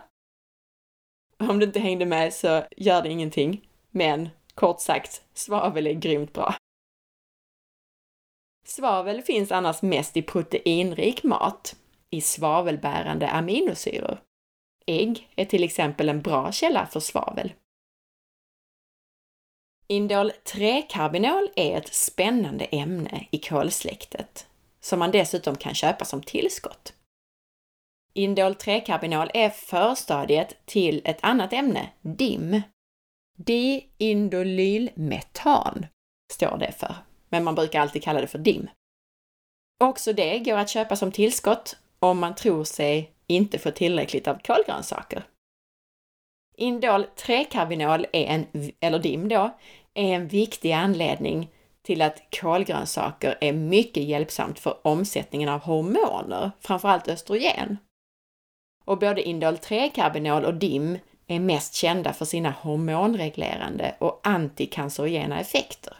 Om 1.40 1.58
du 1.58 1.66
inte 1.66 1.80
hängde 1.80 2.06
med 2.06 2.34
så 2.34 2.64
gör 2.76 3.02
det 3.02 3.08
ingenting, 3.08 3.68
men 3.90 4.28
kort 4.54 4.80
sagt, 4.80 5.22
svavel 5.34 5.86
är 5.86 5.92
grymt 5.92 6.32
bra. 6.32 6.54
Svavel 8.66 9.22
finns 9.22 9.52
annars 9.52 9.82
mest 9.82 10.16
i 10.16 10.22
proteinrik 10.22 11.22
mat, 11.22 11.76
i 12.10 12.20
svavelbärande 12.20 13.28
aminosyror. 13.28 14.20
Ägg 14.86 15.28
är 15.36 15.44
till 15.44 15.64
exempel 15.64 16.08
en 16.08 16.22
bra 16.22 16.52
källa 16.52 16.86
för 16.86 17.00
svavel. 17.00 17.52
Indol 19.86 20.32
3-karbinol 20.44 21.48
är 21.56 21.76
ett 21.76 21.94
spännande 21.94 22.64
ämne 22.64 23.26
i 23.30 23.38
kolsläktet 23.38 24.46
som 24.80 24.98
man 24.98 25.10
dessutom 25.10 25.56
kan 25.56 25.74
köpa 25.74 26.04
som 26.04 26.22
tillskott. 26.22 26.94
Indol 28.12 28.52
3-karbinol 28.52 29.30
är 29.34 29.50
förstadiet 29.50 30.66
till 30.66 31.02
ett 31.04 31.18
annat 31.20 31.52
ämne, 31.52 31.90
DIM. 32.00 32.62
Diindolylmetan 33.38 35.86
står 36.32 36.58
det 36.58 36.72
för, 36.72 36.94
men 37.28 37.44
man 37.44 37.54
brukar 37.54 37.80
alltid 37.80 38.02
kalla 38.02 38.20
det 38.20 38.26
för 38.26 38.38
DIM. 38.38 38.68
Också 39.80 40.12
det 40.12 40.38
går 40.38 40.56
att 40.56 40.70
köpa 40.70 40.96
som 40.96 41.12
tillskott 41.12 41.76
om 41.98 42.18
man 42.18 42.34
tror 42.34 42.64
sig 42.64 43.12
inte 43.26 43.58
få 43.58 43.70
tillräckligt 43.70 44.28
av 44.28 44.38
kolgrönsaker. 44.44 45.24
Indol 46.56 47.06
3-karbinol 47.16 48.06
är 48.12 48.24
en, 48.24 48.46
eller 48.80 48.98
DIM 48.98 49.28
då, 49.28 49.56
är 49.94 50.14
en 50.14 50.28
viktig 50.28 50.72
anledning 50.72 51.50
till 51.82 52.02
att 52.02 52.22
kolgrönsaker 52.40 53.38
är 53.40 53.52
mycket 53.52 54.02
hjälpsamt 54.02 54.58
för 54.58 54.86
omsättningen 54.86 55.48
av 55.48 55.60
hormoner, 55.60 56.50
framförallt 56.60 57.08
östrogen. 57.08 57.76
Och 58.90 58.98
både 58.98 59.22
indol 59.22 59.54
3-karbinol 59.54 60.44
och 60.44 60.54
DIM 60.54 60.98
är 61.26 61.40
mest 61.40 61.74
kända 61.74 62.12
för 62.12 62.24
sina 62.24 62.50
hormonreglerande 62.50 63.94
och 63.98 64.20
antikancerogena 64.22 65.40
effekter. 65.40 65.96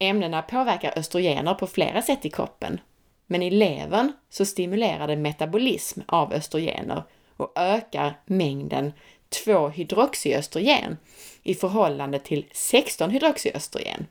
Ämnena 0.00 0.42
påverkar 0.42 0.98
östrogener 0.98 1.54
på 1.54 1.66
flera 1.66 2.02
sätt 2.02 2.24
i 2.24 2.30
kroppen, 2.30 2.80
men 3.26 3.42
i 3.42 3.50
levern 3.50 4.12
så 4.28 4.44
stimulerar 4.44 5.06
det 5.06 5.16
metabolism 5.16 6.00
av 6.06 6.32
östrogener 6.32 7.02
och 7.36 7.52
ökar 7.56 8.20
mängden 8.26 8.92
2-hydroxyöstrogen 9.30 10.96
i 11.42 11.54
förhållande 11.54 12.18
till 12.18 12.44
16-hydroxyöstrogen. 12.44 14.06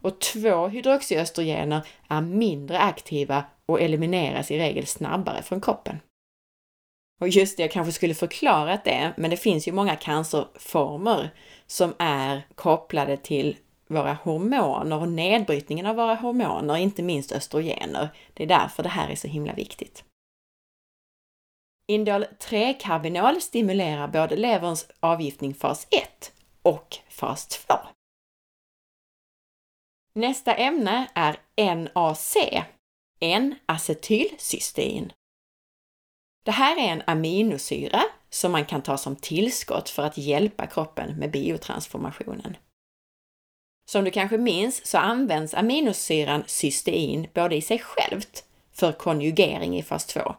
Och 0.00 0.18
2-hydroxyöstrogener 0.22 1.80
är 2.08 2.20
mindre 2.20 2.78
aktiva 2.78 3.44
och 3.66 3.80
elimineras 3.80 4.50
i 4.50 4.58
regel 4.58 4.86
snabbare 4.86 5.42
från 5.42 5.60
kroppen. 5.60 5.98
Och 7.20 7.28
just 7.28 7.56
det, 7.56 7.62
jag 7.62 7.72
kanske 7.72 7.92
skulle 7.92 8.14
förklarat 8.14 8.84
det, 8.84 9.14
men 9.16 9.30
det 9.30 9.36
finns 9.36 9.68
ju 9.68 9.72
många 9.72 9.96
cancerformer 9.96 11.30
som 11.66 11.94
är 11.98 12.42
kopplade 12.54 13.16
till 13.16 13.56
våra 13.88 14.12
hormoner 14.12 14.96
och 14.96 15.08
nedbrytningen 15.08 15.86
av 15.86 15.96
våra 15.96 16.14
hormoner, 16.14 16.76
inte 16.76 17.02
minst 17.02 17.32
östrogener. 17.32 18.08
Det 18.34 18.42
är 18.42 18.46
därför 18.46 18.82
det 18.82 18.88
här 18.88 19.08
är 19.08 19.16
så 19.16 19.28
himla 19.28 19.52
viktigt. 19.52 20.04
Indol 21.86 22.24
3-karbinol 22.24 23.40
stimulerar 23.40 24.08
både 24.08 24.36
leverns 24.36 24.88
avgiftning 25.00 25.54
fas 25.54 25.86
1 25.90 26.32
och 26.62 26.96
fas 27.08 27.46
2. 27.46 27.74
Nästa 30.14 30.54
ämne 30.54 31.10
är 31.14 31.36
NAC, 31.76 32.36
N-acetylcystein. 33.20 35.12
Det 36.44 36.50
här 36.50 36.76
är 36.76 36.88
en 36.88 37.02
aminosyra 37.06 38.02
som 38.30 38.52
man 38.52 38.64
kan 38.64 38.82
ta 38.82 38.96
som 38.96 39.16
tillskott 39.16 39.88
för 39.88 40.02
att 40.02 40.18
hjälpa 40.18 40.66
kroppen 40.66 41.16
med 41.18 41.30
biotransformationen. 41.30 42.56
Som 43.90 44.04
du 44.04 44.10
kanske 44.10 44.38
minns 44.38 44.86
så 44.86 44.98
används 44.98 45.54
aminosyran 45.54 46.44
cystein 46.46 47.26
både 47.34 47.56
i 47.56 47.62
sig 47.62 47.78
självt 47.78 48.44
för 48.72 48.92
konjugering 48.92 49.78
i 49.78 49.82
fas 49.82 50.06
2 50.06 50.34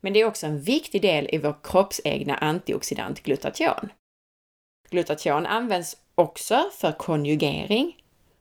Men 0.00 0.12
det 0.12 0.20
är 0.20 0.24
också 0.24 0.46
en 0.46 0.60
viktig 0.60 1.02
del 1.02 1.28
i 1.32 1.38
vår 1.38 1.56
kroppsegna 1.62 2.36
antioxidant 2.36 3.22
glutation. 3.22 3.92
Glutation 4.90 5.46
används 5.46 5.96
också 6.14 6.70
för 6.72 6.92
konjugering 6.92 7.96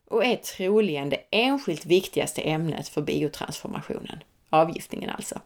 och 0.09 0.25
är 0.25 0.35
troligen 0.35 1.09
det 1.09 1.23
enskilt 1.31 1.85
viktigaste 1.85 2.41
ämnet 2.41 2.87
för 2.87 3.01
biotransformationen, 3.01 4.23
avgiftningen 4.49 5.09
alltså. 5.09 5.41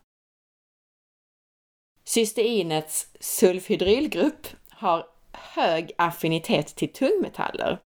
Cysteinets 2.03 3.07
sulfhydrylgrupp 3.19 4.47
har 4.69 5.05
hög 5.31 5.91
affinitet 5.97 6.75
till 6.75 6.93
tungmetaller. 6.93 7.79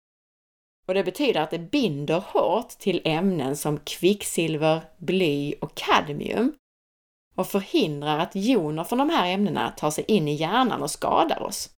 Och 0.88 0.94
det 0.94 1.04
betyder 1.04 1.42
att 1.42 1.52
det 1.52 1.60
binder 1.60 2.20
hårt 2.20 2.70
till 2.70 3.02
ämnen 3.06 3.58
som 3.58 3.80
kvicksilver, 3.80 4.82
bly 4.98 5.54
och 5.62 5.76
kadmium 5.76 6.54
och 7.36 7.48
förhindrar 7.48 8.20
att 8.20 8.36
joner 8.36 8.84
från 8.84 9.00
de 9.00 9.10
här 9.10 9.34
ämnena 9.34 9.72
tar 9.72 9.92
sig 9.92 10.06
in 10.08 10.28
i 10.28 10.34
hjärnan 10.34 10.84
och 10.84 10.92
skadar 10.92 11.44
oss. 11.44 11.70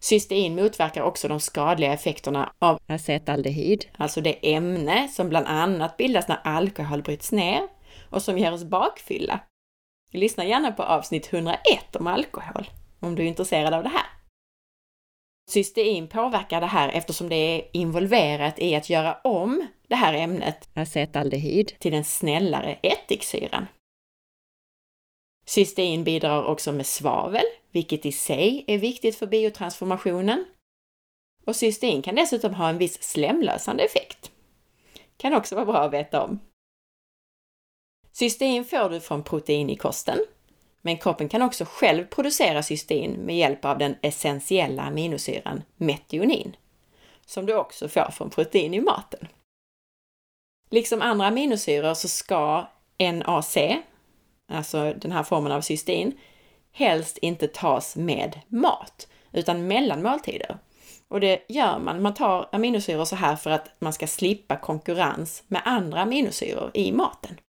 Cystein 0.00 0.54
motverkar 0.54 1.02
också 1.02 1.28
de 1.28 1.40
skadliga 1.40 1.92
effekterna 1.92 2.52
av 2.58 2.78
acetaldehyd, 2.86 3.86
alltså 3.96 4.20
det 4.20 4.54
ämne 4.54 5.08
som 5.08 5.28
bland 5.28 5.46
annat 5.46 5.96
bildas 5.96 6.28
när 6.28 6.40
alkohol 6.44 7.02
bryts 7.02 7.32
ner 7.32 7.68
och 8.10 8.22
som 8.22 8.38
ger 8.38 8.52
oss 8.52 8.64
bakfylla. 8.64 9.40
Lyssna 10.12 10.44
gärna 10.44 10.72
på 10.72 10.82
avsnitt 10.82 11.32
101 11.32 11.96
om 11.96 12.06
alkohol 12.06 12.66
om 13.00 13.14
du 13.14 13.22
är 13.22 13.26
intresserad 13.26 13.74
av 13.74 13.82
det 13.82 13.88
här. 13.88 14.06
Cystein 15.50 16.08
påverkar 16.08 16.60
det 16.60 16.66
här 16.66 16.88
eftersom 16.88 17.28
det 17.28 17.36
är 17.36 17.68
involverat 17.72 18.58
i 18.58 18.74
att 18.74 18.90
göra 18.90 19.14
om 19.24 19.66
det 19.88 19.94
här 19.94 20.14
ämnet 20.14 20.68
acetaldehyd 20.74 21.78
till 21.78 21.92
den 21.92 22.04
snällare 22.04 22.78
ättiksyran. 22.82 23.66
Cystein 25.46 26.04
bidrar 26.04 26.44
också 26.44 26.72
med 26.72 26.86
svavel, 26.86 27.44
vilket 27.70 28.06
i 28.06 28.12
sig 28.12 28.64
är 28.66 28.78
viktigt 28.78 29.16
för 29.16 29.26
biotransformationen. 29.26 30.44
Och 31.44 31.56
cystein 31.56 32.02
kan 32.02 32.14
dessutom 32.14 32.54
ha 32.54 32.68
en 32.68 32.78
viss 32.78 33.02
slemlösande 33.02 33.82
effekt. 33.82 34.30
Kan 35.16 35.34
också 35.34 35.54
vara 35.54 35.66
bra 35.66 35.78
att 35.78 35.92
veta 35.92 36.24
om. 36.24 36.40
Cystein 38.18 38.64
får 38.64 38.90
du 38.90 39.00
från 39.00 39.22
protein 39.22 39.70
i 39.70 39.76
kosten, 39.76 40.18
men 40.82 40.98
kroppen 40.98 41.28
kan 41.28 41.42
också 41.42 41.64
själv 41.64 42.04
producera 42.04 42.62
cystein 42.62 43.12
med 43.12 43.36
hjälp 43.36 43.64
av 43.64 43.78
den 43.78 43.96
essentiella 44.02 44.82
aminosyran 44.82 45.62
metionin, 45.76 46.56
som 47.26 47.46
du 47.46 47.54
också 47.56 47.88
får 47.88 48.10
från 48.10 48.30
protein 48.30 48.74
i 48.74 48.80
maten. 48.80 49.28
Liksom 50.70 51.02
andra 51.02 51.26
aminosyror 51.26 51.94
så 51.94 52.08
ska 52.08 52.68
NAC, 52.98 53.56
alltså 54.48 54.92
den 54.92 55.12
här 55.12 55.22
formen 55.22 55.52
av 55.52 55.60
cystein, 55.60 56.18
helst 56.72 57.18
inte 57.18 57.48
tas 57.48 57.96
med 57.96 58.40
mat, 58.48 59.08
utan 59.32 59.66
mellan 59.66 60.02
måltider. 60.02 60.58
Och 61.08 61.20
det 61.20 61.44
gör 61.48 61.78
man, 61.78 62.02
man 62.02 62.14
tar 62.14 62.48
aminosyror 62.52 63.04
så 63.04 63.16
här 63.16 63.36
för 63.36 63.50
att 63.50 63.70
man 63.78 63.92
ska 63.92 64.06
slippa 64.06 64.56
konkurrens 64.56 65.42
med 65.46 65.62
andra 65.64 66.00
aminosyror 66.00 66.70
i 66.74 66.92
maten. 66.92 67.40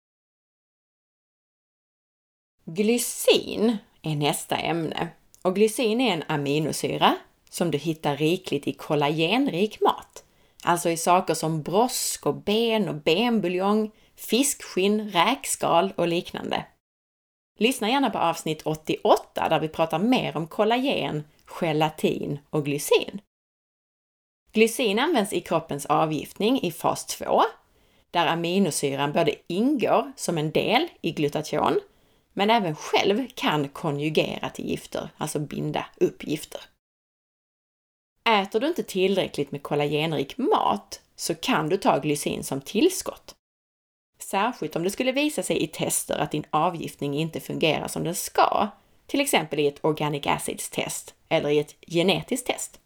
Glycin 2.68 3.76
är 4.02 4.16
nästa 4.16 4.56
ämne 4.56 5.08
och 5.42 5.54
glycin 5.54 6.00
är 6.00 6.12
en 6.12 6.24
aminosyra 6.28 7.16
som 7.50 7.70
du 7.70 7.78
hittar 7.78 8.16
rikligt 8.16 8.66
i 8.66 8.72
kollagenrik 8.72 9.80
mat, 9.80 10.24
alltså 10.64 10.90
i 10.90 10.96
saker 10.96 11.34
som 11.34 11.62
brosk 11.62 12.26
och 12.26 12.34
ben 12.34 12.88
och 12.88 12.94
benbuljong, 12.94 13.90
fiskskinn, 14.16 15.10
räkskal 15.10 15.92
och 15.96 16.08
liknande. 16.08 16.64
Lyssna 17.58 17.90
gärna 17.90 18.10
på 18.10 18.18
avsnitt 18.18 18.62
88 18.64 19.48
där 19.48 19.60
vi 19.60 19.68
pratar 19.68 19.98
mer 19.98 20.36
om 20.36 20.46
kollagen, 20.46 21.24
gelatin 21.60 22.38
och 22.50 22.64
glycin. 22.64 23.20
Glycin 24.52 24.98
används 24.98 25.32
i 25.32 25.40
kroppens 25.40 25.86
avgiftning 25.86 26.60
i 26.62 26.72
fas 26.72 27.06
2, 27.06 27.42
där 28.10 28.26
aminosyran 28.26 29.12
både 29.12 29.34
ingår 29.46 30.12
som 30.16 30.38
en 30.38 30.50
del 30.50 30.88
i 31.00 31.12
glutation, 31.12 31.80
men 32.36 32.50
även 32.50 32.76
själv 32.76 33.28
kan 33.34 33.68
konjugera 33.68 34.50
till 34.50 34.68
gifter, 34.68 35.10
alltså 35.16 35.38
binda 35.38 35.86
upp 35.96 36.24
gifter. 36.24 36.60
Äter 38.28 38.60
du 38.60 38.68
inte 38.68 38.82
tillräckligt 38.82 39.52
med 39.52 39.62
kollagenrik 39.62 40.38
mat 40.38 41.00
så 41.14 41.34
kan 41.34 41.68
du 41.68 41.76
ta 41.76 41.98
glycin 41.98 42.44
som 42.44 42.60
tillskott. 42.60 43.34
Särskilt 44.18 44.76
om 44.76 44.82
det 44.82 44.90
skulle 44.90 45.12
visa 45.12 45.42
sig 45.42 45.62
i 45.62 45.66
tester 45.66 46.18
att 46.18 46.30
din 46.30 46.44
avgiftning 46.50 47.14
inte 47.14 47.40
fungerar 47.40 47.88
som 47.88 48.04
den 48.04 48.14
ska, 48.14 48.68
till 49.06 49.20
exempel 49.20 49.60
i 49.60 49.66
ett 49.66 49.84
organic 49.84 50.26
acids 50.26 50.70
test 50.70 51.14
eller 51.28 51.48
i 51.48 51.58
ett 51.58 51.74
genetiskt 51.86 52.46
test. 52.46 52.80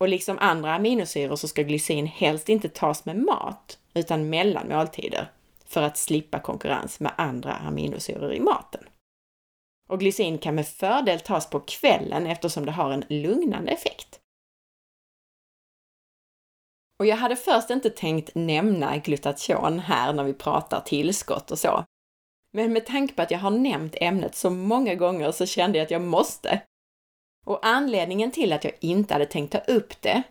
Och 0.00 0.08
liksom 0.08 0.38
andra 0.38 0.74
aminosyror 0.74 1.36
så 1.36 1.48
ska 1.48 1.62
glycin 1.62 2.06
helst 2.06 2.48
inte 2.48 2.68
tas 2.68 3.04
med 3.04 3.16
mat, 3.16 3.78
utan 3.94 4.30
mellan 4.30 4.68
måltider 4.68 5.30
för 5.74 5.82
att 5.82 5.96
slippa 5.96 6.40
konkurrens 6.40 7.00
med 7.00 7.12
andra 7.16 7.52
aminosyror 7.54 8.32
i 8.32 8.40
maten. 8.40 8.84
Och 9.88 10.00
glycin 10.00 10.38
kan 10.38 10.54
med 10.54 10.68
fördel 10.68 11.20
tas 11.20 11.50
på 11.50 11.60
kvällen 11.60 12.26
eftersom 12.26 12.66
det 12.66 12.72
har 12.72 12.90
en 12.90 13.04
lugnande 13.08 13.72
effekt. 13.72 14.20
Och 16.98 17.06
jag 17.06 17.16
hade 17.16 17.36
först 17.36 17.70
inte 17.70 17.90
tänkt 17.90 18.34
nämna 18.34 18.96
glutation 18.96 19.78
här 19.78 20.12
när 20.12 20.24
vi 20.24 20.34
pratar 20.34 20.80
tillskott 20.80 21.50
och 21.50 21.58
så. 21.58 21.84
Men 22.52 22.72
med 22.72 22.86
tanke 22.86 23.14
på 23.14 23.22
att 23.22 23.30
jag 23.30 23.38
har 23.38 23.50
nämnt 23.50 23.96
ämnet 24.00 24.34
så 24.34 24.50
många 24.50 24.94
gånger 24.94 25.32
så 25.32 25.46
kände 25.46 25.78
jag 25.78 25.84
att 25.84 25.90
jag 25.90 26.02
måste. 26.02 26.62
Och 27.46 27.66
anledningen 27.66 28.30
till 28.30 28.52
att 28.52 28.64
jag 28.64 28.72
inte 28.80 29.14
hade 29.14 29.26
tänkt 29.26 29.52
ta 29.52 29.58
upp 29.58 30.02
det 30.02 30.22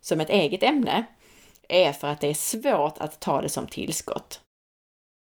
som 0.00 0.20
ett 0.20 0.30
eget 0.30 0.62
ämne 0.62 1.04
är 1.68 1.92
för 1.92 2.08
att 2.08 2.20
det 2.20 2.28
är 2.28 2.34
svårt 2.34 2.98
att 2.98 3.20
ta 3.20 3.42
det 3.42 3.48
som 3.48 3.66
tillskott. 3.66 4.40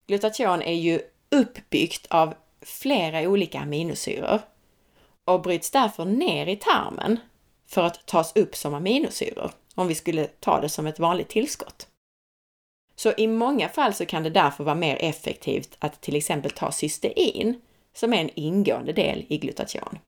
Glutation 0.06 0.62
är 0.62 0.74
ju 0.74 1.00
uppbyggt 1.30 2.06
av 2.10 2.34
flera 2.60 3.20
olika 3.20 3.60
aminosyror 3.60 4.40
och 5.24 5.42
bryts 5.42 5.70
därför 5.70 6.04
ner 6.04 6.46
i 6.46 6.56
tarmen 6.56 7.18
för 7.66 7.82
att 7.82 8.06
tas 8.06 8.36
upp 8.36 8.56
som 8.56 8.74
aminosyror 8.74 9.50
om 9.74 9.88
vi 9.88 9.94
skulle 9.94 10.26
ta 10.26 10.60
det 10.60 10.68
som 10.68 10.86
ett 10.86 10.98
vanligt 10.98 11.28
tillskott. 11.28 11.88
Så 12.96 13.12
i 13.16 13.26
många 13.26 13.68
fall 13.68 13.94
så 13.94 14.06
kan 14.06 14.22
det 14.22 14.30
därför 14.30 14.64
vara 14.64 14.74
mer 14.74 14.96
effektivt 15.00 15.76
att 15.78 16.00
till 16.00 16.16
exempel 16.16 16.50
ta 16.50 16.72
cystein, 16.72 17.60
som 17.94 18.12
är 18.12 18.20
en 18.20 18.30
ingående 18.34 18.92
del 18.92 19.26
i 19.28 19.38
glutation. 19.38 19.98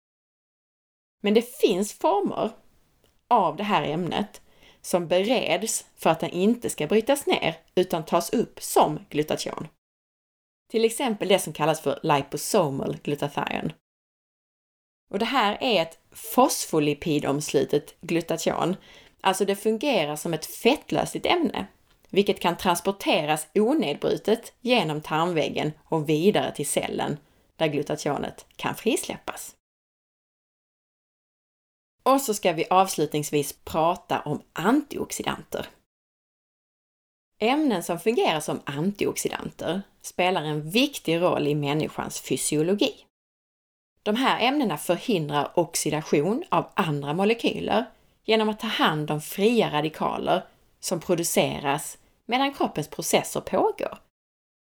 Men 1.23 1.35
det 1.35 1.57
finns 1.59 1.93
former 1.93 2.51
av 3.29 3.57
det 3.57 3.63
här 3.63 3.83
ämnet 3.83 4.41
som 4.81 5.09
bereds 5.09 5.87
för 5.97 6.11
att 6.11 6.21
den 6.21 6.31
inte 6.31 6.71
ska 6.71 6.87
brytas 6.87 7.27
ner 7.27 7.57
utan 7.75 8.05
tas 8.05 8.33
upp 8.33 8.63
som 8.63 8.99
glutation. 9.11 9.69
Till 10.71 10.85
exempel 10.85 11.29
det 11.29 11.39
som 11.39 11.53
kallas 11.53 11.81
för 11.81 12.01
liposomal 12.03 12.97
glutathion. 13.03 13.73
Och 15.11 15.19
det 15.19 15.25
här 15.25 15.59
är 15.61 15.83
ett 15.83 15.99
fosfolipidomslutet 16.13 18.01
glutation 18.01 18.77
Alltså 19.27 19.45
det 19.45 19.57
fungerar 19.57 20.17
som 20.17 20.35
ett 20.35 20.47
fettlösligt 20.47 21.27
ämne, 21.27 21.67
vilket 22.11 22.41
kan 22.41 22.57
transporteras 22.57 23.47
onedbrutet 23.55 24.53
genom 24.61 25.01
tarmväggen 25.01 25.73
och 25.85 26.09
vidare 26.09 26.55
till 26.55 26.69
cellen 26.69 27.19
där 27.57 27.67
glutationet 27.67 28.47
kan 28.57 28.75
frisläppas. 28.75 29.55
Och 32.03 32.21
så 32.21 32.35
ska 32.35 32.53
vi 32.53 32.67
avslutningsvis 32.71 33.59
prata 33.65 34.21
om 34.21 34.43
antioxidanter. 34.53 35.67
Ämnen 37.39 37.83
som 37.83 37.99
fungerar 37.99 38.41
som 38.41 38.61
antioxidanter 38.65 39.83
spelar 40.03 40.43
en 40.43 40.71
viktig 40.71 41.21
roll 41.21 41.47
i 41.47 41.55
människans 41.55 42.21
fysiologi. 42.21 42.95
De 44.03 44.17
här 44.17 44.41
ämnena 44.41 44.77
förhindrar 44.77 45.53
oxidation 45.55 46.45
av 46.49 46.71
andra 46.75 47.15
molekyler 47.15 47.85
genom 48.25 48.49
att 48.49 48.61
ta 48.61 48.67
hand 48.67 49.11
om 49.11 49.21
fria 49.21 49.73
radikaler 49.73 50.43
som 50.81 51.01
produceras 51.01 51.99
medan 52.27 52.55
kroppens 52.55 52.89
processer 52.89 53.41
pågår 53.41 53.99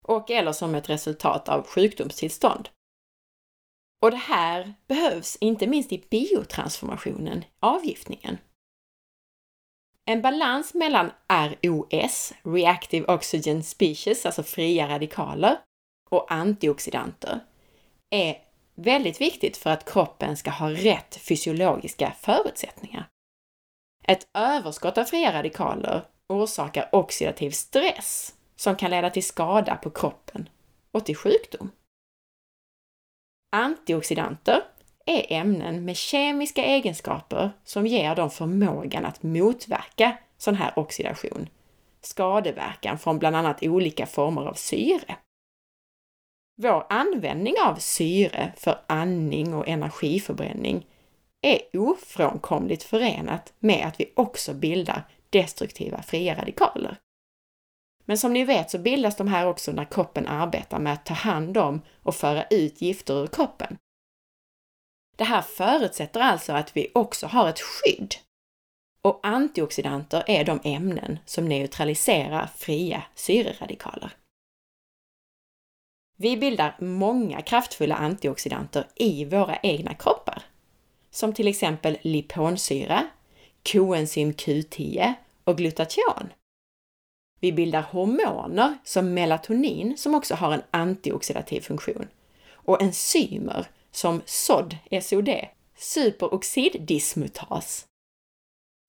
och 0.05 0.31
eller 0.31 0.51
som 0.51 0.75
ett 0.75 0.89
resultat 0.89 1.49
av 1.49 1.67
sjukdomstillstånd. 1.67 2.69
Och 4.01 4.11
det 4.11 4.17
här 4.17 4.73
behövs 4.87 5.37
inte 5.41 5.67
minst 5.67 5.91
i 5.91 6.05
biotransformationen, 6.09 7.43
avgiftningen. 7.59 8.37
En 10.09 10.21
balans 10.21 10.73
mellan 10.73 11.11
ROS, 11.27 12.33
Reactive 12.43 13.13
Oxygen 13.13 13.63
Species, 13.63 14.25
alltså 14.25 14.43
fria 14.43 14.87
radikaler, 14.87 15.57
och 16.09 16.31
antioxidanter 16.31 17.39
är 18.09 18.37
väldigt 18.75 19.21
viktigt 19.21 19.57
för 19.57 19.69
att 19.69 19.91
kroppen 19.91 20.37
ska 20.37 20.51
ha 20.51 20.71
rätt 20.71 21.15
fysiologiska 21.15 22.13
förutsättningar. 22.19 23.07
Ett 24.03 24.27
överskott 24.33 24.97
av 24.97 25.03
fria 25.03 25.33
radikaler 25.33 26.05
orsakar 26.29 26.89
oxidativ 26.91 27.51
stress 27.51 28.35
som 28.55 28.75
kan 28.75 28.91
leda 28.91 29.09
till 29.09 29.23
skada 29.23 29.75
på 29.75 29.89
kroppen 29.89 30.49
och 30.91 31.05
till 31.05 31.15
sjukdom. 31.15 31.71
Antioxidanter 33.55 34.63
är 35.09 35.25
ämnen 35.33 35.85
med 35.85 35.97
kemiska 35.97 36.63
egenskaper 36.63 37.51
som 37.63 37.87
ger 37.87 38.15
dem 38.15 38.29
förmågan 38.29 39.05
att 39.05 39.23
motverka 39.23 40.17
sån 40.37 40.55
här 40.55 40.79
oxidation, 40.79 41.49
skadeverkan 42.01 42.99
från 42.99 43.19
bland 43.19 43.35
annat 43.35 43.63
olika 43.63 44.05
former 44.05 44.41
av 44.41 44.53
syre. 44.53 45.15
Vår 46.61 46.85
användning 46.89 47.55
av 47.65 47.75
syre 47.75 48.53
för 48.57 48.81
andning 48.87 49.53
och 49.53 49.67
energiförbränning 49.67 50.85
är 51.41 51.59
ofrånkomligt 51.73 52.83
förenat 52.83 53.53
med 53.59 53.87
att 53.87 53.99
vi 53.99 54.13
också 54.15 54.53
bildar 54.53 55.03
destruktiva 55.29 56.01
fria 56.01 56.35
radikaler. 56.35 56.97
Men 58.05 58.17
som 58.17 58.33
ni 58.33 58.45
vet 58.45 58.71
så 58.71 58.77
bildas 58.79 59.15
de 59.15 59.27
här 59.27 59.47
också 59.47 59.71
när 59.71 59.85
kroppen 59.85 60.27
arbetar 60.27 60.79
med 60.79 60.93
att 60.93 61.05
ta 61.05 61.13
hand 61.13 61.57
om 61.57 61.81
och 62.03 62.15
föra 62.15 62.43
ut 62.43 62.81
gifter 62.81 63.23
ur 63.23 63.27
kroppen. 63.27 63.77
Det 65.19 65.25
här 65.25 65.41
förutsätter 65.41 66.19
alltså 66.19 66.53
att 66.53 66.77
vi 66.77 66.91
också 66.93 67.27
har 67.27 67.49
ett 67.49 67.59
skydd. 67.59 68.15
Och 69.01 69.19
antioxidanter 69.23 70.23
är 70.27 70.43
de 70.45 70.59
ämnen 70.63 71.19
som 71.25 71.45
neutraliserar 71.45 72.49
fria 72.55 73.03
syreradikaler. 73.15 74.11
Vi 76.17 76.37
bildar 76.37 76.75
många 76.79 77.41
kraftfulla 77.41 77.95
antioxidanter 77.95 78.87
i 78.95 79.25
våra 79.25 79.57
egna 79.63 79.93
kroppar, 79.93 80.41
som 81.11 81.33
till 81.33 81.47
exempel 81.47 81.97
liponsyra, 82.01 83.07
koenzym 83.71 84.31
Q10 84.33 85.13
och 85.43 85.57
glutation. 85.57 86.33
Vi 87.39 87.51
bildar 87.51 87.81
hormoner 87.81 88.77
som 88.83 89.13
melatonin 89.13 89.97
som 89.97 90.15
också 90.15 90.35
har 90.35 90.53
en 90.53 90.63
antioxidativ 90.71 91.61
funktion 91.61 92.07
och 92.51 92.81
enzymer 92.81 93.67
som 93.91 94.21
SOD, 94.25 94.77
SOD, 95.01 95.29
superoxiddismutas. 95.77 97.85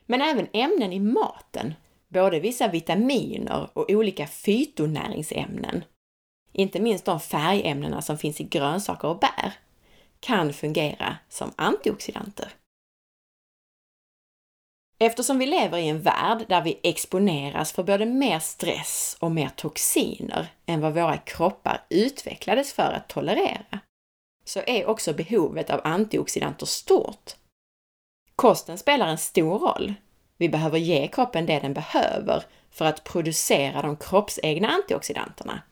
Men 0.06 0.22
även 0.22 0.48
ämnen 0.52 0.92
i 0.92 1.00
maten, 1.00 1.74
både 2.08 2.40
vissa 2.40 2.68
vitaminer 2.68 3.68
och 3.72 3.90
olika 3.90 4.26
fytonäringsämnen, 4.26 5.84
inte 6.52 6.80
minst 6.80 7.04
de 7.04 7.20
färgämnena 7.20 8.02
som 8.02 8.18
finns 8.18 8.40
i 8.40 8.44
grönsaker 8.44 9.08
och 9.08 9.18
bär, 9.18 9.52
kan 10.20 10.52
fungera 10.52 11.16
som 11.28 11.52
antioxidanter. 11.56 12.52
Eftersom 14.98 15.38
vi 15.38 15.46
lever 15.46 15.78
i 15.78 15.88
en 15.88 16.02
värld 16.02 16.44
där 16.48 16.62
vi 16.62 16.80
exponeras 16.82 17.72
för 17.72 17.82
både 17.82 18.06
mer 18.06 18.38
stress 18.38 19.16
och 19.20 19.32
mer 19.32 19.48
toxiner 19.48 20.46
än 20.66 20.80
vad 20.80 20.94
våra 20.94 21.16
kroppar 21.16 21.86
utvecklades 21.88 22.72
för 22.72 22.92
att 22.92 23.08
tolerera, 23.08 23.80
så 24.50 24.62
är 24.66 24.86
också 24.86 25.12
behovet 25.12 25.70
av 25.70 25.80
antioxidanter 25.84 26.66
stort. 26.66 27.36
Kosten 28.36 28.78
spelar 28.78 29.06
en 29.06 29.18
stor 29.18 29.58
roll. 29.58 29.94
Vi 30.36 30.48
behöver 30.48 30.78
ge 30.78 31.08
kroppen 31.08 31.46
det 31.46 31.60
den 31.60 31.74
behöver 31.74 32.44
för 32.70 32.84
att 32.84 33.04
producera 33.04 33.82
de 33.82 33.96
kroppsegna 33.96 34.68
antioxidanterna. 34.68 35.62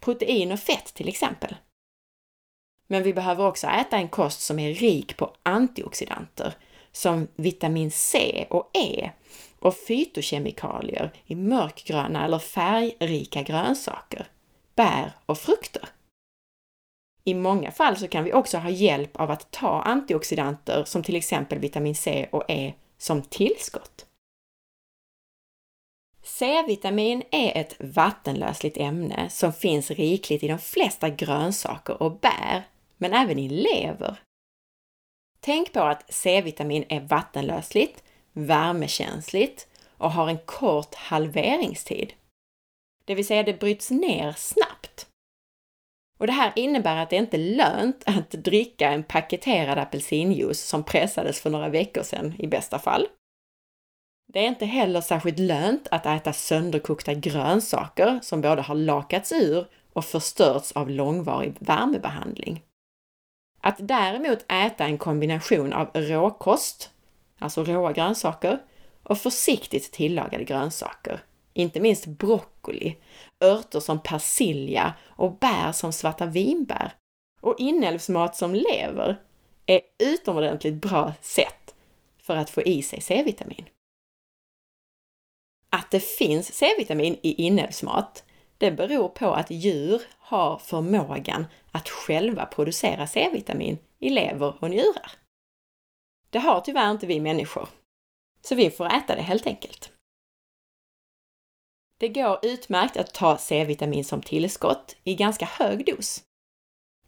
Protein 0.00 0.52
och 0.52 0.60
fett 0.60 0.94
till 0.94 1.08
exempel. 1.08 1.56
Men 2.86 3.02
vi 3.02 3.14
behöver 3.14 3.46
också 3.46 3.66
äta 3.66 3.96
en 3.96 4.08
kost 4.08 4.40
som 4.40 4.58
är 4.58 4.74
rik 4.74 5.16
på 5.16 5.34
antioxidanter 5.42 6.54
som 6.92 7.28
vitamin 7.36 7.90
C 7.90 8.46
och 8.50 8.70
E 8.74 9.10
och 9.58 9.76
fytokemikalier 9.76 11.12
i 11.26 11.34
mörkgröna 11.34 12.24
eller 12.24 12.38
färgrika 12.38 13.42
grönsaker, 13.42 14.26
bär 14.74 15.12
och 15.26 15.38
frukter. 15.38 15.88
I 17.24 17.34
många 17.34 17.70
fall 17.70 17.96
så 17.96 18.08
kan 18.08 18.24
vi 18.24 18.32
också 18.32 18.58
ha 18.58 18.70
hjälp 18.70 19.16
av 19.16 19.30
att 19.30 19.50
ta 19.50 19.82
antioxidanter 19.82 20.84
som 20.84 21.02
till 21.02 21.16
exempel 21.16 21.58
vitamin 21.58 21.94
C 21.94 22.28
och 22.32 22.44
E 22.48 22.74
som 22.98 23.22
tillskott. 23.22 24.06
C-vitamin 26.22 27.22
e 27.30 27.52
är 27.52 27.60
ett 27.60 27.76
vattenlösligt 27.78 28.76
ämne 28.76 29.30
som 29.30 29.52
finns 29.52 29.90
rikligt 29.90 30.42
i 30.42 30.48
de 30.48 30.58
flesta 30.58 31.08
grönsaker 31.10 32.02
och 32.02 32.20
bär, 32.20 32.62
men 32.96 33.12
även 33.12 33.38
i 33.38 33.48
lever. 33.48 34.16
Tänk 35.40 35.72
på 35.72 35.80
att 35.80 36.12
C-vitamin 36.12 36.84
är 36.88 37.00
vattenlösligt, 37.00 38.02
värmekänsligt 38.32 39.68
och 39.86 40.12
har 40.12 40.28
en 40.28 40.38
kort 40.38 40.94
halveringstid. 40.94 42.12
Det 43.04 43.14
vill 43.14 43.26
säga 43.26 43.42
det 43.42 43.60
bryts 43.60 43.90
ner 43.90 44.32
snabbt. 44.32 45.06
Och 46.22 46.26
det 46.26 46.32
här 46.32 46.52
innebär 46.56 46.96
att 46.96 47.10
det 47.10 47.16
inte 47.16 47.36
är 47.36 47.56
lönt 47.56 48.02
att 48.06 48.30
dricka 48.30 48.90
en 48.90 49.02
paketerad 49.02 49.78
apelsinjuice 49.78 50.60
som 50.60 50.84
pressades 50.84 51.40
för 51.40 51.50
några 51.50 51.68
veckor 51.68 52.02
sedan 52.02 52.34
i 52.38 52.46
bästa 52.46 52.78
fall. 52.78 53.06
Det 54.32 54.38
är 54.38 54.48
inte 54.48 54.66
heller 54.66 55.00
särskilt 55.00 55.38
lönt 55.38 55.88
att 55.90 56.06
äta 56.06 56.32
sönderkokta 56.32 57.14
grönsaker 57.14 58.20
som 58.22 58.40
både 58.40 58.62
har 58.62 58.74
lakats 58.74 59.32
ur 59.32 59.66
och 59.92 60.04
förstörts 60.04 60.72
av 60.72 60.90
långvarig 60.90 61.56
värmebehandling. 61.58 62.62
Att 63.60 63.76
däremot 63.78 64.52
äta 64.52 64.84
en 64.84 64.98
kombination 64.98 65.72
av 65.72 65.88
råkost, 65.94 66.90
alltså 67.38 67.64
råa 67.64 67.92
grönsaker, 67.92 68.58
och 69.02 69.18
försiktigt 69.18 69.92
tillagade 69.92 70.44
grönsaker, 70.44 71.20
inte 71.52 71.80
minst 71.80 72.06
broccoli, 72.06 72.96
örter 73.42 73.80
som 73.80 74.02
persilja 74.02 74.94
och 75.06 75.38
bär 75.38 75.72
som 75.72 75.92
svarta 75.92 76.26
vinbär 76.26 76.92
och 77.40 77.54
inälvsmat 77.58 78.36
som 78.36 78.54
lever, 78.54 79.20
är 79.66 79.80
utomordentligt 79.98 80.74
bra 80.74 81.12
sätt 81.20 81.74
för 82.22 82.36
att 82.36 82.50
få 82.50 82.62
i 82.62 82.82
sig 82.82 83.00
C-vitamin. 83.00 83.68
Att 85.70 85.90
det 85.90 86.00
finns 86.00 86.54
C-vitamin 86.54 87.18
i 87.22 87.42
inälvsmat, 87.42 88.24
det 88.58 88.70
beror 88.70 89.08
på 89.08 89.32
att 89.32 89.50
djur 89.50 90.02
har 90.18 90.58
förmågan 90.58 91.46
att 91.70 91.88
själva 91.88 92.46
producera 92.46 93.06
C-vitamin 93.06 93.78
i 93.98 94.10
lever 94.10 94.54
och 94.60 94.70
njurar. 94.70 95.12
Det 96.30 96.38
har 96.38 96.60
tyvärr 96.60 96.90
inte 96.90 97.06
vi 97.06 97.20
människor, 97.20 97.68
så 98.40 98.54
vi 98.54 98.70
får 98.70 98.86
äta 98.86 99.14
det 99.14 99.22
helt 99.22 99.46
enkelt. 99.46 99.92
Det 102.02 102.08
går 102.08 102.38
utmärkt 102.42 102.96
att 102.96 103.14
ta 103.14 103.38
C-vitamin 103.38 104.04
som 104.04 104.22
tillskott 104.22 104.96
i 105.04 105.14
ganska 105.14 105.44
hög 105.44 105.86
dos. 105.86 106.24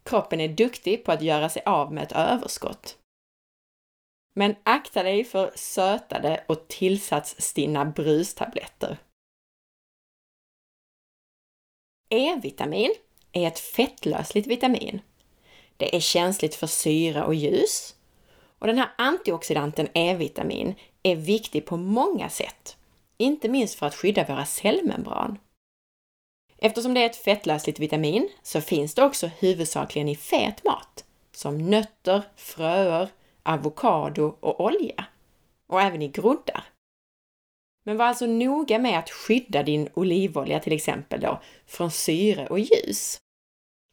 Kroppen 0.03 0.41
är 0.41 0.47
duktig 0.47 1.05
på 1.05 1.11
att 1.11 1.21
göra 1.21 1.49
sig 1.49 1.61
av 1.65 1.93
med 1.93 2.03
ett 2.03 2.11
överskott. 2.11 2.97
Men 4.35 4.55
akta 4.63 5.03
dig 5.03 5.23
för 5.23 5.51
sötade 5.55 6.43
och 6.47 6.67
tillsatsstinna 6.67 7.85
brustabletter. 7.85 8.97
E-vitamin 12.09 12.93
är 13.31 13.47
ett 13.47 13.59
fettlösligt 13.59 14.47
vitamin. 14.47 15.01
Det 15.77 15.95
är 15.95 15.99
känsligt 15.99 16.55
för 16.55 16.67
syra 16.67 17.25
och 17.25 17.35
ljus. 17.35 17.95
Och 18.59 18.67
den 18.67 18.77
här 18.77 18.91
antioxidanten 18.97 19.87
E-vitamin 19.93 20.75
är 21.03 21.15
viktig 21.15 21.65
på 21.65 21.77
många 21.77 22.29
sätt, 22.29 22.74
inte 23.17 23.49
minst 23.49 23.75
för 23.75 23.85
att 23.85 23.95
skydda 23.95 24.25
våra 24.25 24.45
cellmembran. 24.45 25.37
Eftersom 26.57 26.93
det 26.93 27.01
är 27.01 27.05
ett 27.05 27.15
fettlösligt 27.15 27.79
vitamin 27.79 28.29
så 28.43 28.61
finns 28.61 28.93
det 28.95 29.03
också 29.03 29.27
huvudsakligen 29.27 30.09
i 30.09 30.15
fet 30.15 30.63
mat, 30.63 31.05
som 31.31 31.57
nötter, 31.69 32.21
fröer, 32.35 33.09
avokado 33.43 34.37
och 34.39 34.59
olja. 34.61 35.05
Och 35.67 35.81
även 35.81 36.01
i 36.01 36.07
groddar. 36.07 36.63
Men 37.85 37.97
var 37.97 38.05
alltså 38.05 38.25
noga 38.25 38.79
med 38.79 38.99
att 38.99 39.09
skydda 39.09 39.63
din 39.63 39.89
olivolja 39.93 40.59
till 40.59 40.73
exempel 40.73 41.21
då 41.21 41.41
från 41.67 41.91
syre 41.91 42.47
och 42.47 42.59
ljus. 42.59 43.17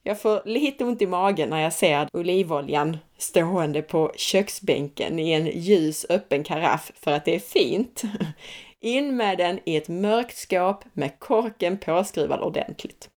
Jag 0.05 0.21
får 0.21 0.43
lite 0.45 0.85
ont 0.85 1.03
i 1.03 1.07
magen 1.07 1.51
när 1.51 1.61
jag 1.61 1.73
ser 1.73 2.09
olivoljan 2.13 2.99
stående 3.19 3.83
på 3.83 4.13
köksbänken 4.17 5.19
i 5.19 5.33
en 5.33 5.47
ljus 5.47 6.07
öppen 6.09 6.45
karaff 6.45 6.93
för 6.95 7.13
att 7.13 7.25
det 7.25 7.35
är 7.35 7.41
fint. 7.41 8.03
In 8.85 9.17
med 9.17 9.39
den 9.39 9.61
i 9.65 9.77
ett 9.77 9.89
mörkt 9.89 10.37
skåp 10.37 10.85
med 10.93 11.19
korken 11.19 11.79
påskruvad 11.79 12.41
ordentligt. 12.41 13.11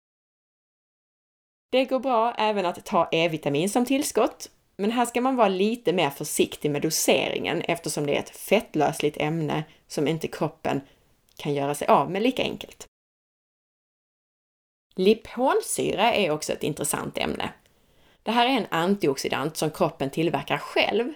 Det 1.73 1.85
går 1.85 1.99
bra 1.99 2.35
även 2.39 2.67
att 2.67 2.85
ta 2.85 3.09
E-vitamin 3.13 3.71
som 3.71 3.85
tillskott, 3.85 4.51
men 4.77 4.91
här 4.91 5.07
ska 5.07 5.21
man 5.21 5.37
vara 5.37 5.49
lite 5.49 5.93
mer 5.93 6.11
försiktig 6.11 6.71
med 6.71 6.83
doseringen 6.83 7.61
eftersom 7.61 8.07
det 8.07 8.17
är 8.17 8.19
ett 8.19 8.37
fettlösligt 8.37 9.17
ämne 9.21 9.65
som 9.87 10.09
inte 10.09 10.29
kroppen 10.29 10.81
kan 11.37 11.55
göra 11.55 11.75
sig 11.75 11.89
av 11.89 12.11
med 12.11 12.23
lika 12.23 12.43
enkelt. 12.43 12.87
Liponsyra 14.97 16.15
är 16.15 16.31
också 16.31 16.53
ett 16.53 16.63
intressant 16.63 17.19
ämne. 17.19 17.53
Det 18.23 18.31
här 18.31 18.47
är 18.47 18.51
en 18.51 18.67
antioxidant 18.71 19.57
som 19.57 19.71
kroppen 19.71 20.11
tillverkar 20.11 20.59
själv, 20.59 21.13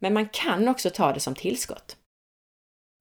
men 0.00 0.14
man 0.14 0.28
kan 0.28 0.68
också 0.68 0.90
ta 0.90 1.12
det 1.12 1.20
som 1.20 1.34
tillskott. 1.34 1.96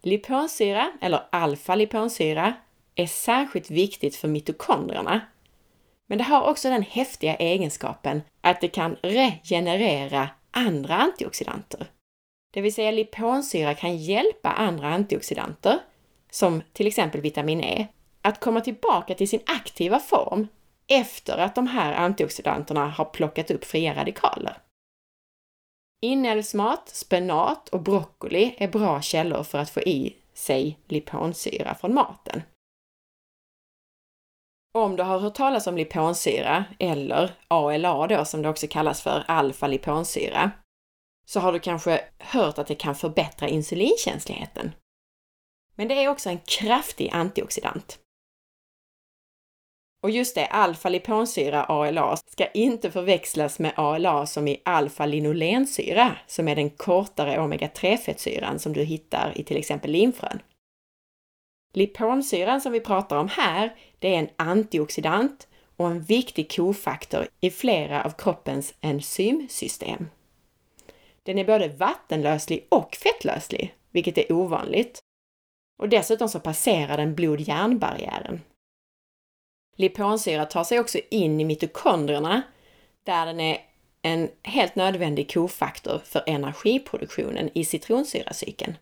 Liponsyra, 0.04 0.92
eller 1.02 1.28
alfa-liponsyra, 1.32 2.54
är 2.96 3.08
särskilt 3.08 3.72
viktigt 3.72 4.16
för 4.16 4.28
mitokondrierna. 4.28 5.22
Men 6.08 6.18
det 6.18 6.24
har 6.24 6.50
också 6.50 6.70
den 6.70 6.84
häftiga 6.84 7.36
egenskapen 7.36 8.22
att 8.42 8.62
det 8.62 8.68
kan 8.68 8.96
regenerera 9.02 10.30
andra 10.52 10.96
antioxidanter. 10.96 11.88
Det 12.54 12.62
vill 12.62 12.74
säga 12.74 12.92
liponsyra 12.92 13.74
kan 13.74 13.98
hjälpa 13.98 14.50
andra 14.50 14.88
antioxidanter, 14.88 15.80
som 16.32 16.62
till 16.74 16.88
exempel 16.88 17.22
vitamin 17.22 17.62
E, 17.62 17.88
att 18.22 18.40
komma 18.40 18.62
tillbaka 18.62 19.14
till 19.14 19.30
sin 19.30 19.42
aktiva 19.46 20.00
form 20.00 20.48
efter 20.88 21.38
att 21.38 21.56
de 21.56 21.68
här 21.68 21.94
antioxidanterna 21.94 22.88
har 22.88 23.06
plockat 23.06 23.52
upp 23.52 23.66
fria 23.66 23.96
radikaler. 23.96 24.58
Inälvsmat, 26.04 26.90
spenat 26.90 27.70
och 27.70 27.82
broccoli 27.82 28.56
är 28.58 28.68
bra 28.68 29.02
källor 29.02 29.44
för 29.44 29.58
att 29.58 29.70
få 29.70 29.82
i 29.82 30.18
sig 30.34 30.80
liponsyra 30.88 31.76
från 31.76 31.94
maten. 31.94 32.42
Om 34.74 34.96
du 34.96 35.04
har 35.04 35.20
hört 35.20 35.36
talas 35.36 35.68
om 35.68 35.78
liponsyra, 35.78 36.66
eller 36.80 37.36
ALA 37.48 38.08
då 38.08 38.26
som 38.26 38.42
det 38.42 38.50
också 38.50 38.68
kallas 38.68 39.02
för, 39.02 39.24
alfa-liponsyra, 39.28 40.52
så 41.26 41.40
har 41.40 41.54
du 41.54 41.60
kanske 41.60 42.04
hört 42.20 42.58
att 42.58 42.68
det 42.68 42.76
kan 42.76 42.96
förbättra 42.96 43.48
insulinkänsligheten. 43.48 44.72
Men 45.76 45.88
det 45.88 46.04
är 46.04 46.08
också 46.08 46.30
en 46.30 46.40
kraftig 46.40 47.10
antioxidant. 47.14 48.00
Och 50.04 50.12
just 50.12 50.36
det, 50.36 50.46
alfa-liponsyra, 50.46 51.64
ALA, 51.64 52.18
ska 52.18 52.48
inte 52.48 52.92
förväxlas 52.92 53.60
med 53.60 53.72
ALA 53.76 54.26
som 54.26 54.48
i 54.48 54.62
alfa-linolensyra, 54.66 56.16
som 56.28 56.48
är 56.48 56.56
den 56.56 56.70
kortare 56.70 57.38
omega-3-fettsyran 57.38 58.58
som 58.58 58.74
du 58.74 58.84
hittar 58.84 59.34
i 59.36 59.44
till 59.44 59.58
exempel 59.58 59.92
linfrön. 59.92 60.42
Liponsyran 61.74 62.62
som 62.62 62.72
vi 62.72 62.80
pratar 62.80 63.18
om 63.18 63.28
här, 63.28 63.76
det 64.00 64.16
är 64.16 64.20
en 64.20 64.30
antioxidant 64.36 65.48
och 65.78 65.88
en 65.88 66.02
viktig 66.02 66.52
kofaktor 66.52 67.28
i 67.40 67.50
flera 67.50 68.04
av 68.04 68.10
kroppens 68.10 68.74
enzymsystem. 68.82 70.08
Den 71.24 71.38
är 71.38 71.46
både 71.46 71.68
vattenlöslig 71.68 72.68
och 72.70 72.96
fettlöslig, 72.96 73.76
vilket 73.92 74.18
är 74.18 74.32
ovanligt. 74.32 75.00
Och 75.82 75.90
dessutom 75.90 76.30
så 76.30 76.40
passerar 76.40 76.98
den 76.98 77.16
blod-hjärnbarriären. 77.16 78.42
Liponsyra 79.82 80.46
tar 80.46 80.64
sig 80.64 80.80
också 80.80 81.00
in 81.10 81.42
i 81.42 81.46
mitokondrierna 81.46 82.42
där 83.04 83.26
den 83.26 83.40
är 83.40 83.58
en 84.02 84.30
helt 84.44 84.76
nödvändig 84.76 85.34
kofaktor 85.34 86.02
för 86.06 86.24
energiproduktionen 86.28 87.50
i 87.54 87.66
citronsyracykeln. 87.66 88.78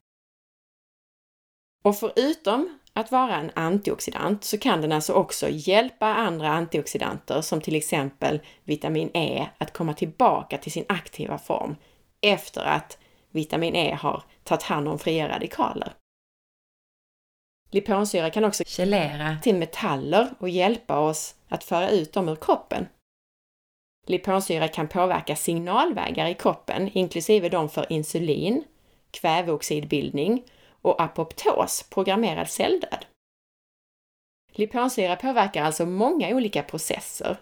Och 1.83 1.97
förutom 1.97 2.79
att 2.93 3.11
vara 3.11 3.35
en 3.35 3.51
antioxidant 3.55 4.43
så 4.43 4.57
kan 4.57 4.81
den 4.81 4.91
alltså 4.91 5.13
också 5.13 5.49
hjälpa 5.49 6.05
andra 6.05 6.49
antioxidanter 6.49 7.41
som 7.41 7.61
till 7.61 7.75
exempel 7.75 8.39
vitamin 8.63 9.11
E 9.13 9.49
att 9.57 9.73
komma 9.73 9.93
tillbaka 9.93 10.57
till 10.57 10.71
sin 10.71 10.85
aktiva 10.89 11.37
form 11.37 11.75
efter 12.21 12.61
att 12.61 12.97
vitamin 13.31 13.75
E 13.75 13.97
har 14.01 14.23
tagit 14.43 14.63
hand 14.63 14.87
om 14.87 14.99
fria 14.99 15.29
radikaler. 15.29 15.93
Liponsyra 17.71 18.29
kan 18.29 18.45
också 18.45 18.63
gelera 18.67 19.37
till 19.41 19.55
metaller 19.55 20.33
och 20.39 20.49
hjälpa 20.49 20.99
oss 20.99 21.35
att 21.47 21.63
föra 21.63 21.89
ut 21.89 22.13
dem 22.13 22.29
ur 22.29 22.35
kroppen. 22.35 22.87
Liponsyra 24.07 24.67
kan 24.67 24.87
påverka 24.87 25.35
signalvägar 25.35 26.27
i 26.27 26.33
kroppen, 26.33 26.89
inklusive 26.93 27.49
de 27.49 27.69
för 27.69 27.91
insulin, 27.91 28.63
kväveoxidbildning 29.11 30.43
och 30.81 31.01
apoptos, 31.01 31.85
programmerad 31.89 32.49
celldöd. 32.49 33.05
Liponsyra 34.51 35.15
påverkar 35.15 35.63
alltså 35.63 35.85
många 35.85 36.35
olika 36.35 36.63
processer. 36.63 37.37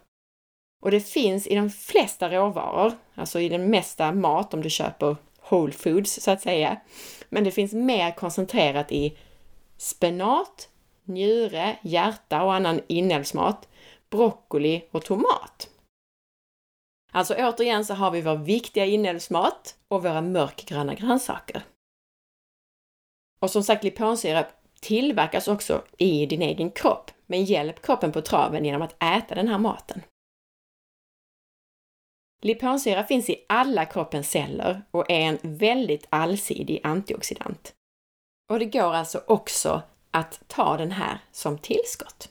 Och 0.84 0.92
det 0.92 1.00
finns 1.00 1.48
i 1.48 1.56
de 1.56 1.70
flesta 1.70 2.30
råvaror, 2.30 2.94
alltså 3.16 3.40
i 3.40 3.50
den 3.50 3.70
mesta 3.70 4.12
mat 4.12 4.54
om 4.54 4.62
du 4.62 4.70
köper 4.70 5.16
whole 5.50 5.74
foods 5.74 6.24
så 6.24 6.32
att 6.32 6.42
säga. 6.42 6.82
Men 7.30 7.44
det 7.44 7.52
finns 7.52 7.74
mer 7.74 8.12
koncentrerat 8.12 8.92
i 8.92 9.18
spenat, 9.78 10.70
njure, 11.04 11.80
hjärta 11.82 12.44
och 12.44 12.54
annan 12.54 12.82
inälvsmat, 12.88 13.68
broccoli 14.10 14.84
och 14.92 15.06
tomat. 15.06 15.70
Alltså 17.12 17.36
återigen 17.36 17.86
så 17.86 17.94
har 17.94 18.12
vi 18.12 18.22
vår 18.22 18.36
viktiga 18.36 18.86
inälvsmat 18.86 19.76
och 19.88 20.04
våra 20.04 20.22
mörkgröna 20.22 20.94
grönsaker. 20.94 21.64
Och 23.40 23.52
som 23.52 23.64
sagt, 23.64 23.84
liponsyra 23.84 24.46
tillverkas 24.80 25.48
också 25.48 25.84
i 25.98 26.26
din 26.26 26.42
egen 26.42 26.72
kropp, 26.72 27.12
men 27.26 27.46
hjälp 27.46 27.82
kroppen 27.82 28.12
på 28.12 28.22
traven 28.22 28.66
genom 28.66 28.82
att 28.82 29.04
äta 29.04 29.36
den 29.36 29.48
här 29.48 29.58
maten. 29.58 30.02
Liponsyra 32.42 33.04
finns 33.04 33.30
i 33.30 33.46
alla 33.50 33.86
kroppens 33.86 34.30
celler 34.30 34.82
och 34.92 35.12
är 35.12 35.22
en 35.22 35.40
väldigt 35.42 36.08
allsidig 36.10 36.80
antioxidant. 36.84 37.77
Och 38.50 38.60
det 38.60 38.66
går 38.66 38.94
alltså 38.94 39.22
också 39.28 39.82
att 40.12 40.42
ta 40.48 40.78
den 40.78 40.92
här 40.92 41.20
som 41.32 41.58
tillskott. 41.58 42.30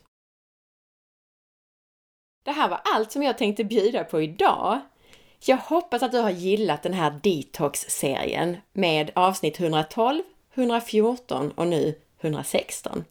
Det 2.45 2.53
här 2.53 2.69
var 2.69 2.81
allt 2.85 3.13
som 3.13 3.23
jag 3.23 3.39
tänkte 3.39 3.65
bjuda 3.65 4.05
på 4.05 4.23
idag. 4.23 4.81
Jag 5.45 5.57
hoppas 5.57 6.03
att 6.03 6.13
du 6.13 6.19
har 6.19 6.31
gillat 6.31 6.83
den 6.83 6.95
här 6.95 7.21
Detox-serien 7.23 8.57
med 8.73 9.11
avsnitt 9.15 9.61
112, 9.61 10.23
114 10.55 11.51
och 11.51 11.67
nu 11.67 12.01
116. 12.21 13.05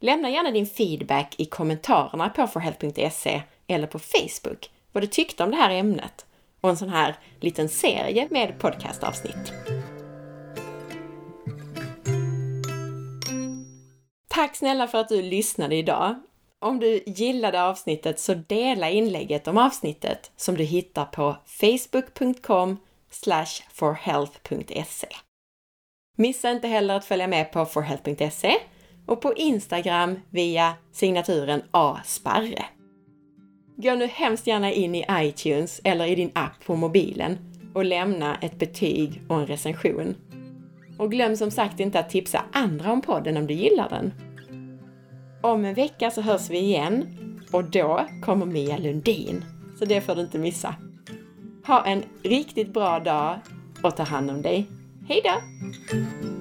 Lämna 0.00 0.30
gärna 0.30 0.50
din 0.50 0.66
feedback 0.66 1.34
i 1.38 1.44
kommentarerna 1.44 2.28
på 2.28 2.46
forhealth.se 2.46 3.42
eller 3.66 3.86
på 3.86 3.98
Facebook 3.98 4.70
vad 4.92 5.02
du 5.02 5.06
tyckte 5.06 5.44
om 5.44 5.50
det 5.50 5.56
här 5.56 5.70
ämnet 5.70 6.26
och 6.60 6.70
en 6.70 6.76
sån 6.76 6.88
här 6.88 7.16
liten 7.40 7.68
serie 7.68 8.28
med 8.30 8.58
podcastavsnitt. 8.58 9.52
Tack 14.34 14.56
snälla 14.56 14.88
för 14.88 14.98
att 14.98 15.08
du 15.08 15.22
lyssnade 15.22 15.76
idag! 15.76 16.14
Om 16.60 16.80
du 16.80 17.02
gillade 17.06 17.62
avsnittet 17.62 18.20
så 18.20 18.34
dela 18.34 18.90
inlägget 18.90 19.48
om 19.48 19.58
avsnittet 19.58 20.32
som 20.36 20.54
du 20.54 20.64
hittar 20.64 21.04
på 21.04 21.36
facebook.com 21.46 22.76
forhealth.se. 23.72 25.08
Missa 26.16 26.50
inte 26.50 26.68
heller 26.68 26.94
att 26.94 27.04
följa 27.04 27.26
med 27.26 27.52
på 27.52 27.66
forhealth.se 27.66 28.54
och 29.06 29.20
på 29.20 29.34
Instagram 29.34 30.20
via 30.30 30.74
signaturen 30.92 31.62
asparre. 31.70 32.64
Gå 33.76 33.94
nu 33.94 34.06
hemskt 34.06 34.46
gärna 34.46 34.72
in 34.72 34.94
i 34.94 35.04
iTunes 35.10 35.80
eller 35.84 36.06
i 36.06 36.14
din 36.14 36.32
app 36.34 36.64
på 36.66 36.76
mobilen 36.76 37.38
och 37.74 37.84
lämna 37.84 38.38
ett 38.42 38.58
betyg 38.58 39.22
och 39.28 39.36
en 39.36 39.46
recension. 39.46 40.16
Och 40.98 41.10
glöm 41.10 41.36
som 41.36 41.50
sagt 41.50 41.80
inte 41.80 41.98
att 41.98 42.10
tipsa 42.10 42.44
andra 42.52 42.92
om 42.92 43.00
podden 43.00 43.36
om 43.36 43.46
du 43.46 43.54
gillar 43.54 43.88
den. 43.88 44.12
Om 45.42 45.64
en 45.64 45.74
vecka 45.74 46.10
så 46.10 46.20
hörs 46.20 46.50
vi 46.50 46.58
igen 46.58 47.06
och 47.52 47.64
då 47.64 48.06
kommer 48.22 48.46
Mia 48.46 48.78
Lundin, 48.78 49.44
så 49.78 49.84
det 49.84 50.00
får 50.00 50.14
du 50.14 50.20
inte 50.20 50.38
missa. 50.38 50.74
Ha 51.66 51.84
en 51.84 52.02
riktigt 52.22 52.72
bra 52.72 53.00
dag 53.00 53.38
och 53.82 53.96
ta 53.96 54.02
hand 54.02 54.30
om 54.30 54.42
dig. 54.42 54.66
Hejdå! 55.08 56.33